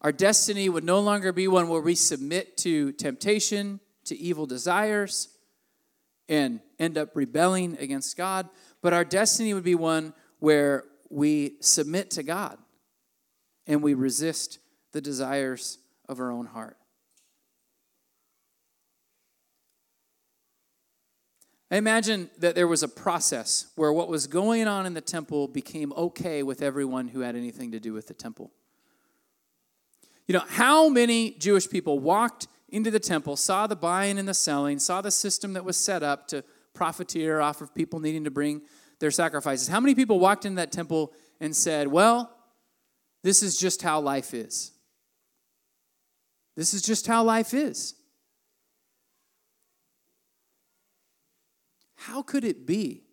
Our 0.00 0.12
destiny 0.12 0.68
would 0.68 0.82
no 0.82 0.98
longer 0.98 1.32
be 1.32 1.46
one 1.46 1.68
where 1.68 1.80
we 1.80 1.94
submit 1.94 2.56
to 2.58 2.92
temptation, 2.92 3.80
to 4.06 4.18
evil 4.18 4.46
desires, 4.46 5.28
and 6.28 6.60
end 6.78 6.96
up 6.96 7.10
rebelling 7.14 7.76
against 7.78 8.16
God, 8.16 8.48
but 8.80 8.94
our 8.94 9.04
destiny 9.04 9.52
would 9.52 9.62
be 9.62 9.74
one 9.74 10.14
where 10.38 10.84
we 11.10 11.56
submit 11.60 12.10
to 12.12 12.22
God 12.22 12.56
and 13.66 13.82
we 13.82 13.92
resist 13.92 14.58
the 14.92 15.00
desires 15.00 15.78
of 16.08 16.18
our 16.18 16.32
own 16.32 16.46
heart. 16.46 16.78
I 21.72 21.76
imagine 21.76 22.28
that 22.36 22.54
there 22.54 22.68
was 22.68 22.82
a 22.82 22.88
process 22.88 23.68
where 23.76 23.94
what 23.94 24.08
was 24.08 24.26
going 24.26 24.68
on 24.68 24.84
in 24.84 24.92
the 24.92 25.00
temple 25.00 25.48
became 25.48 25.90
okay 25.94 26.42
with 26.42 26.60
everyone 26.60 27.08
who 27.08 27.20
had 27.20 27.34
anything 27.34 27.72
to 27.72 27.80
do 27.80 27.94
with 27.94 28.08
the 28.08 28.14
temple. 28.14 28.52
You 30.26 30.34
know, 30.34 30.44
how 30.46 30.90
many 30.90 31.30
Jewish 31.30 31.70
people 31.70 31.98
walked 31.98 32.46
into 32.68 32.90
the 32.90 33.00
temple, 33.00 33.36
saw 33.36 33.66
the 33.66 33.74
buying 33.74 34.18
and 34.18 34.28
the 34.28 34.34
selling, 34.34 34.78
saw 34.78 35.00
the 35.00 35.10
system 35.10 35.54
that 35.54 35.64
was 35.64 35.78
set 35.78 36.02
up 36.02 36.28
to 36.28 36.44
profiteer 36.74 37.40
off 37.40 37.62
of 37.62 37.74
people 37.74 38.00
needing 38.00 38.24
to 38.24 38.30
bring 38.30 38.60
their 38.98 39.10
sacrifices? 39.10 39.68
How 39.68 39.80
many 39.80 39.94
people 39.94 40.20
walked 40.20 40.44
into 40.44 40.56
that 40.56 40.72
temple 40.72 41.14
and 41.40 41.56
said, 41.56 41.88
Well, 41.88 42.36
this 43.22 43.42
is 43.42 43.56
just 43.56 43.80
how 43.80 43.98
life 43.98 44.34
is? 44.34 44.72
This 46.54 46.74
is 46.74 46.82
just 46.82 47.06
how 47.06 47.24
life 47.24 47.54
is. 47.54 47.94
How 52.06 52.20
could 52.20 52.42
it 52.44 52.66
be 52.66 53.04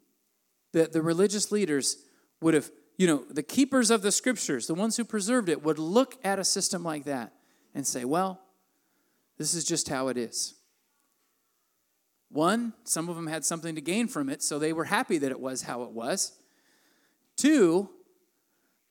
that 0.73 0.93
the 0.93 1.01
religious 1.01 1.51
leaders 1.51 1.97
would 2.41 2.55
have, 2.55 2.71
you 2.97 3.05
know, 3.05 3.23
the 3.29 3.43
keepers 3.43 3.91
of 3.91 4.01
the 4.01 4.11
scriptures, 4.11 4.65
the 4.65 4.73
ones 4.73 4.97
who 4.97 5.03
preserved 5.03 5.47
it, 5.47 5.63
would 5.63 5.77
look 5.77 6.17
at 6.23 6.39
a 6.39 6.43
system 6.43 6.83
like 6.83 7.05
that 7.05 7.33
and 7.75 7.85
say, 7.85 8.03
well, 8.03 8.41
this 9.37 9.53
is 9.53 9.63
just 9.63 9.89
how 9.89 10.07
it 10.07 10.17
is. 10.17 10.55
One, 12.31 12.73
some 12.83 13.09
of 13.09 13.15
them 13.15 13.27
had 13.27 13.45
something 13.45 13.75
to 13.75 13.81
gain 13.81 14.07
from 14.07 14.27
it, 14.27 14.41
so 14.41 14.57
they 14.57 14.73
were 14.73 14.85
happy 14.85 15.19
that 15.19 15.31
it 15.31 15.39
was 15.39 15.61
how 15.61 15.83
it 15.83 15.91
was. 15.91 16.31
Two, 17.37 17.89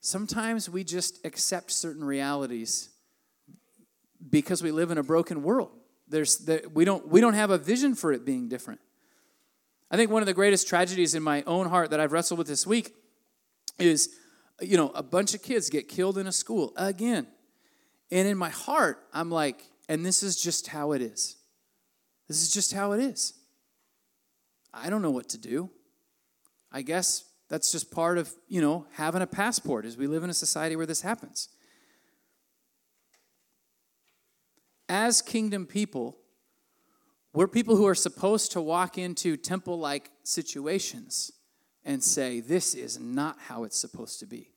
sometimes 0.01 0.71
we 0.71 0.85
just 0.85 1.25
accept 1.27 1.73
certain 1.73 2.05
realities 2.05 2.91
because 4.31 4.63
we 4.63 4.71
live 4.71 4.93
in 4.93 4.99
a 4.99 5.03
broken 5.03 5.43
world. 5.43 5.71
There's 6.07 6.39
the, 6.39 6.71
we, 6.73 6.85
don't, 6.85 7.09
we 7.09 7.21
don't 7.21 7.35
have 7.35 7.51
a 7.51 7.59
vision 7.59 7.97
for 7.97 8.13
it 8.13 8.25
being 8.25 8.49
different. 8.49 8.81
I 9.91 9.97
think 9.97 10.11
one 10.11 10.23
of 10.23 10.27
the 10.27 10.35
greatest 10.35 10.69
tragedies 10.69 11.15
in 11.15 11.23
my 11.23 11.43
own 11.47 11.69
heart 11.69 11.91
that 11.91 12.01
I've 12.01 12.13
wrestled 12.13 12.39
with 12.39 12.47
this 12.47 12.67
week 12.67 12.95
is, 13.79 14.11
you 14.61 14.77
know, 14.77 14.91
a 14.91 15.03
bunch 15.03 15.35
of 15.35 15.43
kids 15.43 15.71
get 15.71 15.89
killed 15.89 16.19
in 16.19 16.27
a 16.27 16.33
school 16.33 16.73
again. 16.77 17.27
And 18.11 18.29
in 18.29 18.37
my 18.37 18.51
heart, 18.51 19.07
I'm 19.13 19.31
like, 19.31 19.65
and 19.89 20.05
this 20.05 20.23
is 20.23 20.41
just 20.41 20.69
how 20.69 20.93
it 20.93 21.01
is. 21.01 21.37
This 22.27 22.43
is 22.43 22.51
just 22.51 22.75
how 22.75 22.93
it 22.93 23.01
is. 23.01 23.33
I 24.73 24.91
don't 24.91 25.01
know 25.01 25.11
what 25.11 25.31
to 25.31 25.39
do. 25.39 25.71
I 26.71 26.83
guess 26.83 27.25
that's 27.49 27.73
just 27.73 27.91
part 27.91 28.19
of, 28.19 28.31
you 28.47 28.61
know, 28.61 28.87
having 28.93 29.23
a 29.23 29.27
passport 29.27 29.87
as 29.87 29.97
we 29.97 30.07
live 30.07 30.23
in 30.23 30.29
a 30.29 30.35
society 30.35 30.77
where 30.77 30.87
this 30.87 31.01
happens. 31.01 31.49
As 34.91 35.23
kingdom 35.23 35.67
people, 35.67 36.19
we're 37.33 37.49
people 37.49 37.77
who 37.77 37.87
are 37.87 37.95
supposed 37.95 38.53
to 38.53 38.61
walk 38.61 38.99
into 38.99 39.37
temple 39.37 39.79
like 39.79 40.11
situations 40.23 41.33
and 41.85 42.03
say, 42.03 42.41
This 42.41 42.75
is 42.75 42.99
not 42.99 43.37
how 43.39 43.65
it's 43.65 43.79
supposed 43.79 44.21
to 44.21 44.27
be. 44.27 44.51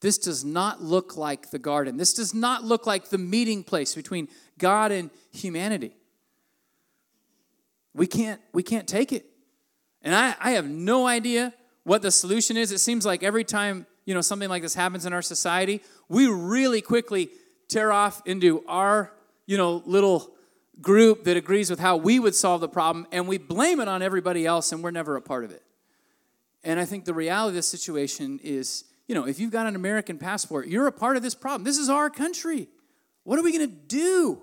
This 0.00 0.18
does 0.18 0.44
not 0.44 0.82
look 0.82 1.16
like 1.16 1.50
the 1.50 1.58
garden. 1.58 1.96
This 1.96 2.12
does 2.12 2.34
not 2.34 2.64
look 2.64 2.86
like 2.86 3.08
the 3.08 3.18
meeting 3.18 3.64
place 3.64 3.94
between 3.94 4.28
God 4.58 4.92
and 4.92 5.10
humanity. 5.32 5.96
We 7.94 8.06
can't, 8.06 8.40
we 8.52 8.62
can't 8.62 8.86
take 8.86 9.12
it. 9.12 9.24
And 10.02 10.14
I, 10.14 10.34
I 10.38 10.50
have 10.52 10.68
no 10.68 11.06
idea 11.06 11.54
what 11.84 12.02
the 12.02 12.10
solution 12.10 12.56
is. 12.56 12.72
It 12.72 12.78
seems 12.78 13.06
like 13.06 13.22
every 13.22 13.44
time 13.44 13.86
you 14.04 14.14
know 14.14 14.20
something 14.20 14.48
like 14.48 14.62
this 14.62 14.74
happens 14.74 15.06
in 15.06 15.12
our 15.12 15.22
society, 15.22 15.82
we 16.08 16.26
really 16.28 16.80
quickly 16.80 17.30
tear 17.68 17.90
off 17.90 18.22
into 18.26 18.64
our 18.68 19.12
you 19.46 19.56
know 19.56 19.82
little 19.86 20.35
group 20.80 21.24
that 21.24 21.36
agrees 21.36 21.70
with 21.70 21.80
how 21.80 21.96
we 21.96 22.18
would 22.18 22.34
solve 22.34 22.60
the 22.60 22.68
problem 22.68 23.06
and 23.12 23.26
we 23.26 23.38
blame 23.38 23.80
it 23.80 23.88
on 23.88 24.02
everybody 24.02 24.44
else 24.44 24.72
and 24.72 24.82
we're 24.82 24.90
never 24.90 25.16
a 25.16 25.22
part 25.22 25.44
of 25.44 25.50
it. 25.50 25.62
And 26.64 26.78
I 26.80 26.84
think 26.84 27.04
the 27.04 27.14
reality 27.14 27.50
of 27.50 27.54
this 27.54 27.68
situation 27.68 28.40
is 28.42 28.84
you 29.06 29.14
know, 29.14 29.26
if 29.26 29.38
you've 29.38 29.52
got 29.52 29.66
an 29.66 29.76
American 29.76 30.18
passport, 30.18 30.66
you're 30.66 30.86
a 30.86 30.92
part 30.92 31.16
of 31.16 31.22
this 31.22 31.34
problem. 31.34 31.64
This 31.64 31.78
is 31.78 31.88
our 31.88 32.10
country. 32.10 32.68
What 33.22 33.38
are 33.38 33.42
we 33.42 33.56
going 33.56 33.68
to 33.68 33.76
do? 33.76 34.42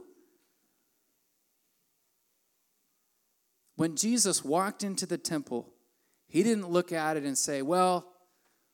When 3.76 3.96
Jesus 3.96 4.44
walked 4.44 4.84
into 4.84 5.06
the 5.06 5.18
temple, 5.18 5.74
he 6.28 6.44
didn't 6.44 6.70
look 6.70 6.92
at 6.92 7.18
it 7.18 7.24
and 7.24 7.38
say, 7.38 7.62
Well, 7.62 8.08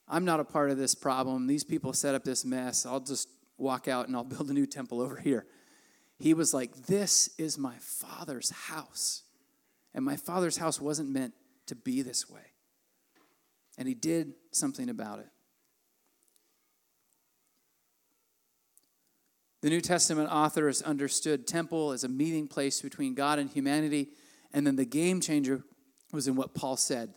I'm 0.07 0.25
not 0.25 0.39
a 0.39 0.43
part 0.43 0.69
of 0.71 0.77
this 0.77 0.93
problem. 0.93 1.47
These 1.47 1.63
people 1.63 1.93
set 1.93 2.15
up 2.15 2.23
this 2.23 2.45
mess. 2.45 2.85
I'll 2.85 2.99
just 2.99 3.29
walk 3.57 3.87
out 3.87 4.07
and 4.07 4.15
I'll 4.15 4.23
build 4.35 4.49
a 4.49 4.53
new 4.53 4.65
temple 4.65 5.01
over 5.01 5.15
here. 5.15 5.45
He 6.19 6.33
was 6.33 6.53
like, 6.53 6.75
This 6.85 7.29
is 7.37 7.57
my 7.57 7.75
father's 7.79 8.51
house. 8.51 9.23
And 9.93 10.05
my 10.05 10.17
father's 10.17 10.57
house 10.57 10.79
wasn't 10.79 11.09
meant 11.09 11.33
to 11.65 11.75
be 11.75 12.01
this 12.01 12.29
way. 12.29 12.41
And 13.77 13.87
he 13.87 13.93
did 13.93 14.33
something 14.51 14.89
about 14.89 15.19
it. 15.19 15.29
The 19.61 19.69
New 19.69 19.81
Testament 19.81 20.29
authors 20.31 20.81
understood 20.81 21.47
temple 21.47 21.91
as 21.91 22.03
a 22.03 22.09
meeting 22.09 22.47
place 22.47 22.81
between 22.81 23.13
God 23.13 23.39
and 23.39 23.49
humanity. 23.49 24.09
And 24.53 24.65
then 24.65 24.75
the 24.75 24.85
game 24.85 25.19
changer 25.21 25.63
was 26.11 26.27
in 26.27 26.35
what 26.35 26.53
Paul 26.53 26.77
said 26.77 27.13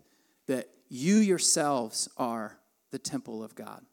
that 0.46 0.68
you 0.88 1.16
yourselves 1.16 2.08
are 2.16 2.58
the 2.90 2.98
temple 2.98 3.42
of 3.42 3.54
God. 3.54 3.84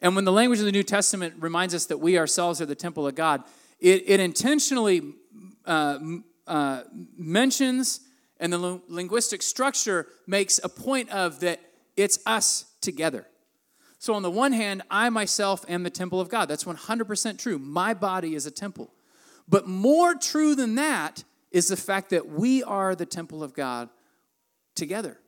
And 0.00 0.16
when 0.16 0.24
the 0.24 0.32
language 0.32 0.58
of 0.58 0.64
the 0.64 0.72
New 0.72 0.82
Testament 0.82 1.34
reminds 1.38 1.74
us 1.74 1.86
that 1.86 1.98
we 1.98 2.18
ourselves 2.18 2.60
are 2.60 2.66
the 2.66 2.74
temple 2.74 3.06
of 3.06 3.14
God, 3.14 3.44
it, 3.80 4.04
it 4.06 4.20
intentionally 4.20 5.14
uh, 5.64 5.98
uh, 6.46 6.82
mentions, 7.16 8.00
and 8.38 8.52
the 8.52 8.80
linguistic 8.88 9.42
structure 9.42 10.06
makes 10.26 10.60
a 10.62 10.68
point 10.68 11.10
of 11.10 11.40
that 11.40 11.60
it's 11.96 12.18
us 12.26 12.66
together. 12.80 13.26
So, 13.98 14.14
on 14.14 14.22
the 14.22 14.30
one 14.30 14.52
hand, 14.52 14.82
I 14.90 15.10
myself 15.10 15.64
am 15.68 15.82
the 15.82 15.90
temple 15.90 16.20
of 16.20 16.30
God. 16.30 16.48
That's 16.48 16.64
100% 16.64 17.38
true. 17.38 17.58
My 17.58 17.92
body 17.92 18.34
is 18.34 18.46
a 18.46 18.50
temple. 18.50 18.94
But 19.46 19.66
more 19.66 20.14
true 20.14 20.54
than 20.54 20.76
that 20.76 21.24
is 21.50 21.68
the 21.68 21.76
fact 21.76 22.10
that 22.10 22.28
we 22.28 22.62
are 22.62 22.94
the 22.94 23.04
temple 23.04 23.42
of 23.42 23.52
God 23.52 23.90
together. 24.74 25.18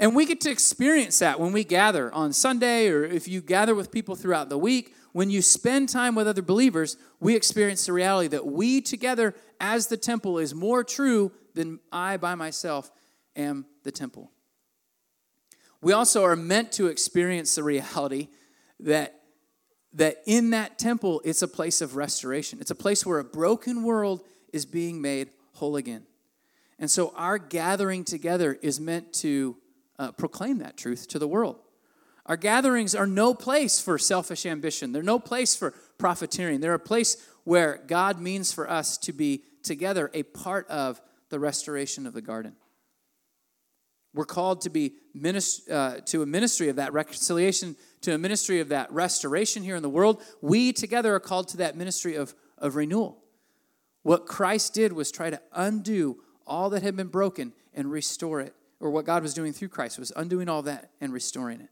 And 0.00 0.16
we 0.16 0.24
get 0.24 0.40
to 0.40 0.50
experience 0.50 1.18
that 1.18 1.38
when 1.38 1.52
we 1.52 1.62
gather 1.62 2.12
on 2.12 2.32
Sunday 2.32 2.88
or 2.88 3.04
if 3.04 3.28
you 3.28 3.42
gather 3.42 3.74
with 3.74 3.92
people 3.92 4.16
throughout 4.16 4.48
the 4.48 4.58
week. 4.58 4.94
When 5.12 5.28
you 5.28 5.42
spend 5.42 5.88
time 5.88 6.14
with 6.14 6.26
other 6.26 6.40
believers, 6.40 6.96
we 7.18 7.36
experience 7.36 7.84
the 7.84 7.92
reality 7.92 8.28
that 8.28 8.46
we 8.46 8.80
together 8.80 9.34
as 9.60 9.88
the 9.88 9.96
temple 9.96 10.38
is 10.38 10.54
more 10.54 10.84
true 10.84 11.32
than 11.54 11.80
I 11.92 12.16
by 12.16 12.34
myself 12.34 12.90
am 13.36 13.66
the 13.82 13.92
temple. 13.92 14.30
We 15.82 15.92
also 15.92 16.24
are 16.24 16.36
meant 16.36 16.72
to 16.72 16.86
experience 16.86 17.54
the 17.56 17.62
reality 17.62 18.28
that, 18.78 19.20
that 19.92 20.22
in 20.26 20.50
that 20.50 20.78
temple, 20.78 21.20
it's 21.24 21.42
a 21.42 21.48
place 21.48 21.82
of 21.82 21.96
restoration. 21.96 22.58
It's 22.60 22.70
a 22.70 22.76
place 22.76 23.04
where 23.04 23.18
a 23.18 23.24
broken 23.24 23.82
world 23.82 24.22
is 24.52 24.64
being 24.64 25.02
made 25.02 25.30
whole 25.54 25.76
again. 25.76 26.06
And 26.78 26.90
so 26.90 27.12
our 27.16 27.36
gathering 27.36 28.04
together 28.04 28.58
is 28.62 28.80
meant 28.80 29.12
to 29.14 29.56
uh, 30.00 30.10
proclaim 30.12 30.58
that 30.58 30.76
truth 30.76 31.06
to 31.08 31.18
the 31.18 31.28
world. 31.28 31.60
Our 32.26 32.36
gatherings 32.36 32.94
are 32.94 33.06
no 33.06 33.34
place 33.34 33.80
for 33.80 33.98
selfish 33.98 34.46
ambition, 34.46 34.92
they're 34.92 35.02
no 35.02 35.20
place 35.20 35.54
for 35.54 35.72
profiteering. 35.98 36.60
They're 36.60 36.74
a 36.74 36.78
place 36.78 37.24
where 37.44 37.80
God 37.86 38.20
means 38.20 38.52
for 38.52 38.68
us 38.68 38.98
to 38.98 39.12
be 39.12 39.44
together 39.62 40.10
a 40.14 40.24
part 40.24 40.66
of 40.68 41.00
the 41.28 41.38
restoration 41.38 42.06
of 42.06 42.14
the 42.14 42.22
garden. 42.22 42.54
We're 44.12 44.24
called 44.24 44.62
to 44.62 44.70
be 44.70 44.94
minist- 45.16 45.70
uh, 45.70 46.00
to 46.06 46.22
a 46.22 46.26
ministry 46.26 46.68
of 46.68 46.76
that 46.76 46.92
reconciliation, 46.92 47.76
to 48.00 48.14
a 48.14 48.18
ministry 48.18 48.58
of 48.58 48.70
that 48.70 48.90
restoration 48.90 49.62
here 49.62 49.76
in 49.76 49.82
the 49.82 49.90
world. 49.90 50.22
We 50.40 50.72
together 50.72 51.14
are 51.14 51.20
called 51.20 51.48
to 51.48 51.58
that 51.58 51.76
ministry 51.76 52.16
of, 52.16 52.34
of 52.58 52.74
renewal. 52.74 53.22
What 54.02 54.26
Christ 54.26 54.74
did 54.74 54.92
was 54.92 55.12
try 55.12 55.30
to 55.30 55.40
undo 55.52 56.22
all 56.46 56.70
that 56.70 56.82
had 56.82 56.96
been 56.96 57.08
broken 57.08 57.52
and 57.74 57.90
restore 57.90 58.40
it, 58.40 58.54
or 58.80 58.90
what 58.90 59.04
God 59.04 59.22
was 59.22 59.34
doing 59.34 59.52
through 59.52 59.68
Christ 59.68 59.98
was 59.98 60.12
undoing 60.16 60.48
all 60.48 60.62
that 60.62 60.90
and 61.00 61.12
restoring 61.12 61.60
it. 61.60 61.68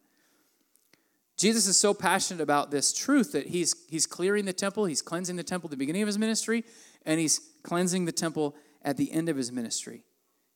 Jesus 1.36 1.66
is 1.66 1.78
so 1.78 1.94
passionate 1.94 2.42
about 2.42 2.70
this 2.70 2.92
truth 2.92 3.32
that 3.32 3.46
he's, 3.46 3.74
he's 3.88 4.06
clearing 4.06 4.44
the 4.44 4.52
temple, 4.52 4.84
he's 4.84 5.02
cleansing 5.02 5.36
the 5.36 5.44
temple 5.44 5.68
at 5.68 5.70
the 5.70 5.76
beginning 5.76 6.02
of 6.02 6.08
his 6.08 6.18
ministry, 6.18 6.64
and 7.06 7.20
he's 7.20 7.40
cleansing 7.62 8.04
the 8.04 8.12
temple 8.12 8.56
at 8.82 8.96
the 8.96 9.12
end 9.12 9.28
of 9.28 9.36
his 9.36 9.52
ministry. 9.52 10.04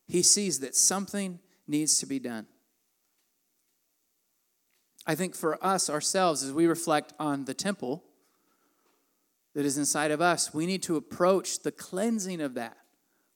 He 0.09 0.23
sees 0.23 0.59
that 0.59 0.75
something 0.75 1.39
needs 1.67 1.99
to 1.99 2.07
be 2.07 2.19
done. 2.19 2.47
I 5.07 5.15
think 5.15 5.35
for 5.35 5.65
us 5.65 5.89
ourselves, 5.89 6.43
as 6.43 6.53
we 6.53 6.67
reflect 6.67 7.13
on 7.19 7.45
the 7.45 7.55
temple 7.55 8.05
that 9.55 9.65
is 9.65 9.79
inside 9.79 10.11
of 10.11 10.21
us, 10.21 10.53
we 10.53 10.67
need 10.67 10.83
to 10.85 10.97
approach 10.97 11.61
the 11.63 11.73
cleansing 11.73 12.41
of 12.41 12.55
that 12.55 12.77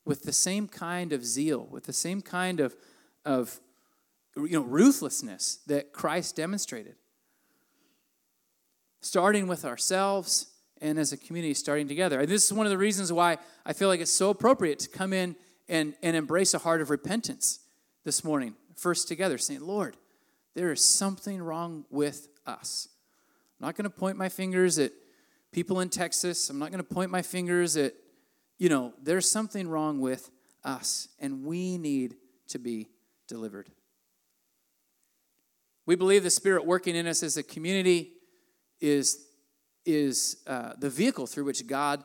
with 0.04 0.22
the 0.22 0.32
same 0.32 0.68
kind 0.68 1.12
of 1.12 1.24
zeal, 1.24 1.66
with 1.70 1.84
the 1.84 1.92
same 1.92 2.22
kind 2.22 2.60
of, 2.60 2.76
of 3.26 3.60
you 4.36 4.48
know, 4.50 4.62
ruthlessness 4.62 5.58
that 5.66 5.92
Christ 5.92 6.36
demonstrated. 6.36 6.94
Starting 9.00 9.46
with 9.46 9.64
ourselves 9.64 10.46
and 10.80 10.98
as 10.98 11.12
a 11.12 11.16
community, 11.16 11.54
starting 11.54 11.88
together. 11.88 12.20
And 12.20 12.28
this 12.28 12.44
is 12.44 12.52
one 12.52 12.66
of 12.66 12.70
the 12.70 12.78
reasons 12.78 13.12
why 13.12 13.38
I 13.64 13.72
feel 13.72 13.88
like 13.88 14.00
it's 14.00 14.10
so 14.10 14.30
appropriate 14.30 14.78
to 14.80 14.88
come 14.88 15.12
in 15.12 15.36
and, 15.68 15.94
and 16.02 16.16
embrace 16.16 16.54
a 16.54 16.58
heart 16.58 16.80
of 16.80 16.90
repentance 16.90 17.60
this 18.04 18.22
morning, 18.22 18.54
first 18.74 19.08
together, 19.08 19.38
saying, 19.38 19.60
Lord, 19.60 19.96
there 20.54 20.70
is 20.70 20.84
something 20.84 21.42
wrong 21.42 21.84
with 21.90 22.28
us. 22.46 22.88
I'm 23.58 23.66
not 23.66 23.74
going 23.76 23.84
to 23.84 23.90
point 23.90 24.16
my 24.16 24.28
fingers 24.28 24.78
at 24.78 24.92
people 25.50 25.80
in 25.80 25.88
Texas. 25.88 26.50
I'm 26.50 26.58
not 26.58 26.70
going 26.70 26.84
to 26.84 26.94
point 26.94 27.10
my 27.10 27.22
fingers 27.22 27.76
at, 27.76 27.94
you 28.58 28.68
know, 28.68 28.92
there's 29.02 29.28
something 29.30 29.66
wrong 29.66 30.00
with 30.00 30.30
us, 30.62 31.08
and 31.18 31.44
we 31.44 31.78
need 31.78 32.16
to 32.48 32.58
be 32.58 32.88
delivered. 33.26 33.68
We 35.86 35.94
believe 35.94 36.22
the 36.22 36.30
Spirit 36.30 36.66
working 36.66 36.96
in 36.96 37.06
us 37.06 37.22
as 37.22 37.36
a 37.36 37.42
community 37.42 38.12
is, 38.80 39.24
is 39.84 40.42
uh, 40.46 40.72
the 40.78 40.90
vehicle 40.90 41.26
through 41.26 41.44
which 41.44 41.66
God 41.66 42.02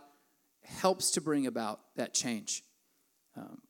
helps 0.64 1.12
to 1.12 1.22
bring 1.22 1.48
about 1.48 1.80
that 1.96 2.14
change. 2.14 2.64
Um, 3.36 3.62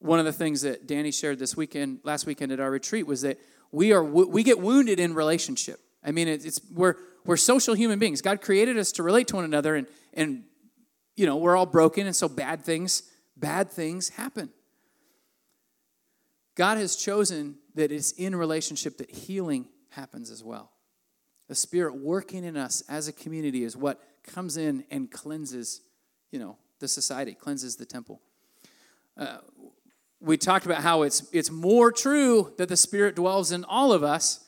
one 0.00 0.18
of 0.18 0.24
the 0.24 0.32
things 0.32 0.62
that 0.62 0.86
Danny 0.86 1.12
shared 1.12 1.38
this 1.38 1.56
weekend, 1.56 2.00
last 2.02 2.26
weekend 2.26 2.52
at 2.52 2.60
our 2.60 2.70
retreat, 2.70 3.06
was 3.06 3.22
that 3.22 3.38
we 3.70 3.92
are 3.92 4.04
we 4.04 4.42
get 4.42 4.60
wounded 4.60 5.00
in 5.00 5.14
relationship. 5.14 5.80
I 6.04 6.10
mean, 6.10 6.28
it's 6.28 6.60
we're 6.70 6.96
we're 7.24 7.36
social 7.36 7.74
human 7.74 7.98
beings. 7.98 8.20
God 8.20 8.40
created 8.42 8.76
us 8.76 8.92
to 8.92 9.02
relate 9.02 9.28
to 9.28 9.36
one 9.36 9.44
another, 9.44 9.74
and 9.76 9.86
and 10.12 10.44
you 11.16 11.26
know 11.26 11.36
we're 11.36 11.56
all 11.56 11.66
broken, 11.66 12.06
and 12.06 12.14
so 12.14 12.28
bad 12.28 12.62
things 12.62 13.02
bad 13.36 13.70
things 13.70 14.10
happen. 14.10 14.50
God 16.54 16.78
has 16.78 16.96
chosen 16.96 17.56
that 17.74 17.90
it's 17.90 18.12
in 18.12 18.36
relationship 18.36 18.98
that 18.98 19.10
healing 19.10 19.66
happens 19.90 20.30
as 20.30 20.44
well. 20.44 20.70
The 21.48 21.54
Spirit 21.54 21.96
working 21.96 22.44
in 22.44 22.56
us 22.56 22.82
as 22.88 23.08
a 23.08 23.12
community 23.12 23.64
is 23.64 23.76
what 23.76 24.00
comes 24.22 24.56
in 24.56 24.84
and 24.90 25.10
cleanses, 25.10 25.82
you 26.30 26.38
know, 26.38 26.56
the 26.78 26.88
society, 26.88 27.34
cleanses 27.34 27.76
the 27.76 27.84
temple. 27.84 28.20
Uh, 29.16 29.38
we 30.20 30.36
talked 30.36 30.64
about 30.64 30.82
how 30.82 31.02
it's, 31.02 31.28
it's 31.32 31.50
more 31.50 31.92
true 31.92 32.52
that 32.56 32.68
the 32.68 32.76
Spirit 32.76 33.14
dwells 33.14 33.52
in 33.52 33.64
all 33.64 33.92
of 33.92 34.02
us. 34.02 34.44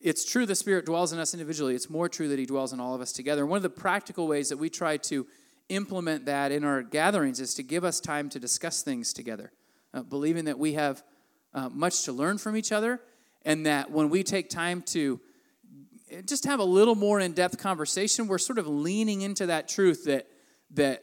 It's 0.00 0.24
true 0.24 0.44
the 0.44 0.54
Spirit 0.54 0.86
dwells 0.86 1.12
in 1.12 1.18
us 1.18 1.34
individually. 1.34 1.74
It's 1.74 1.88
more 1.88 2.08
true 2.08 2.28
that 2.28 2.38
He 2.38 2.46
dwells 2.46 2.72
in 2.72 2.80
all 2.80 2.94
of 2.94 3.00
us 3.00 3.12
together. 3.12 3.42
And 3.42 3.50
one 3.50 3.58
of 3.58 3.62
the 3.62 3.70
practical 3.70 4.26
ways 4.26 4.48
that 4.48 4.56
we 4.56 4.70
try 4.70 4.96
to 4.96 5.26
implement 5.68 6.24
that 6.26 6.50
in 6.50 6.64
our 6.64 6.82
gatherings 6.82 7.40
is 7.40 7.54
to 7.54 7.62
give 7.62 7.84
us 7.84 8.00
time 8.00 8.28
to 8.30 8.40
discuss 8.40 8.82
things 8.82 9.12
together, 9.12 9.52
uh, 9.94 10.02
believing 10.02 10.46
that 10.46 10.58
we 10.58 10.72
have 10.72 11.02
uh, 11.58 11.68
much 11.70 12.04
to 12.04 12.12
learn 12.12 12.38
from 12.38 12.56
each 12.56 12.72
other, 12.72 13.00
and 13.42 13.66
that 13.66 13.90
when 13.90 14.10
we 14.10 14.22
take 14.22 14.48
time 14.48 14.82
to 14.82 15.20
just 16.24 16.44
have 16.44 16.60
a 16.60 16.64
little 16.64 16.94
more 16.94 17.20
in-depth 17.20 17.58
conversation, 17.58 18.28
we're 18.28 18.38
sort 18.38 18.58
of 18.58 18.66
leaning 18.66 19.22
into 19.22 19.46
that 19.46 19.68
truth 19.68 20.04
that 20.04 20.26
that 20.70 21.02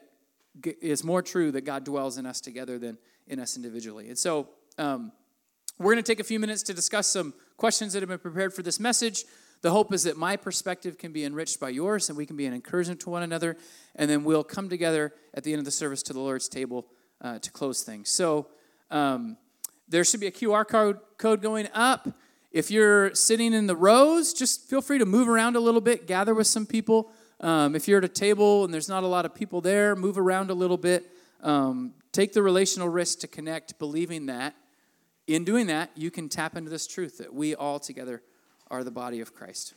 is 0.81 1.03
more 1.03 1.21
true 1.21 1.51
that 1.51 1.65
God 1.65 1.83
dwells 1.83 2.17
in 2.17 2.25
us 2.25 2.39
together 2.39 2.79
than 2.79 2.97
in 3.27 3.39
us 3.39 3.57
individually. 3.57 4.07
And 4.07 4.17
so 4.17 4.49
um, 4.77 5.11
we're 5.79 5.93
going 5.93 6.03
to 6.03 6.11
take 6.11 6.21
a 6.21 6.23
few 6.23 6.39
minutes 6.39 6.63
to 6.63 6.73
discuss 6.73 7.07
some 7.07 7.33
questions 7.57 7.93
that 7.93 8.01
have 8.01 8.09
been 8.09 8.19
prepared 8.19 8.53
for 8.53 8.63
this 8.63 8.79
message. 8.79 9.25
The 9.61 9.71
hope 9.71 9.93
is 9.93 10.03
that 10.03 10.17
my 10.17 10.37
perspective 10.37 10.97
can 10.97 11.11
be 11.11 11.23
enriched 11.23 11.59
by 11.59 11.69
yours 11.69 12.09
and 12.09 12.17
we 12.17 12.25
can 12.25 12.37
be 12.37 12.45
an 12.45 12.53
encouragement 12.53 12.99
to 13.01 13.09
one 13.09 13.23
another. 13.23 13.57
And 13.95 14.09
then 14.09 14.23
we'll 14.23 14.43
come 14.43 14.69
together 14.69 15.13
at 15.33 15.43
the 15.43 15.51
end 15.51 15.59
of 15.59 15.65
the 15.65 15.71
service 15.71 16.03
to 16.03 16.13
the 16.13 16.19
Lord's 16.19 16.47
table 16.47 16.85
uh, 17.21 17.39
to 17.39 17.51
close 17.51 17.83
things. 17.83 18.09
So 18.09 18.47
um, 18.91 19.37
there 19.87 20.03
should 20.03 20.19
be 20.19 20.27
a 20.27 20.31
QR 20.31 20.67
code, 20.67 20.99
code 21.17 21.41
going 21.41 21.67
up. 21.73 22.09
If 22.51 22.71
you're 22.71 23.13
sitting 23.13 23.53
in 23.53 23.67
the 23.67 23.75
rows, 23.75 24.33
just 24.33 24.69
feel 24.69 24.81
free 24.81 24.97
to 24.97 25.05
move 25.05 25.27
around 25.27 25.55
a 25.55 25.59
little 25.59 25.81
bit, 25.81 26.07
gather 26.07 26.33
with 26.33 26.47
some 26.47 26.65
people. 26.65 27.11
Um, 27.41 27.75
if 27.75 27.87
you're 27.87 27.97
at 27.97 28.05
a 28.05 28.09
table 28.09 28.63
and 28.63 28.73
there's 28.73 28.89
not 28.89 29.03
a 29.03 29.07
lot 29.07 29.25
of 29.25 29.35
people 29.35 29.61
there, 29.61 29.95
move 29.95 30.17
around 30.17 30.49
a 30.49 30.53
little 30.53 30.77
bit. 30.77 31.11
Um, 31.41 31.93
take 32.11 32.33
the 32.33 32.41
relational 32.41 32.89
risk 32.89 33.19
to 33.19 33.27
connect, 33.27 33.77
believing 33.77 34.27
that 34.27 34.55
in 35.27 35.43
doing 35.43 35.67
that, 35.67 35.91
you 35.95 36.11
can 36.11 36.29
tap 36.29 36.55
into 36.55 36.69
this 36.69 36.87
truth 36.87 37.17
that 37.17 37.33
we 37.33 37.55
all 37.55 37.79
together 37.79 38.21
are 38.69 38.83
the 38.83 38.91
body 38.91 39.21
of 39.21 39.33
Christ. 39.33 39.75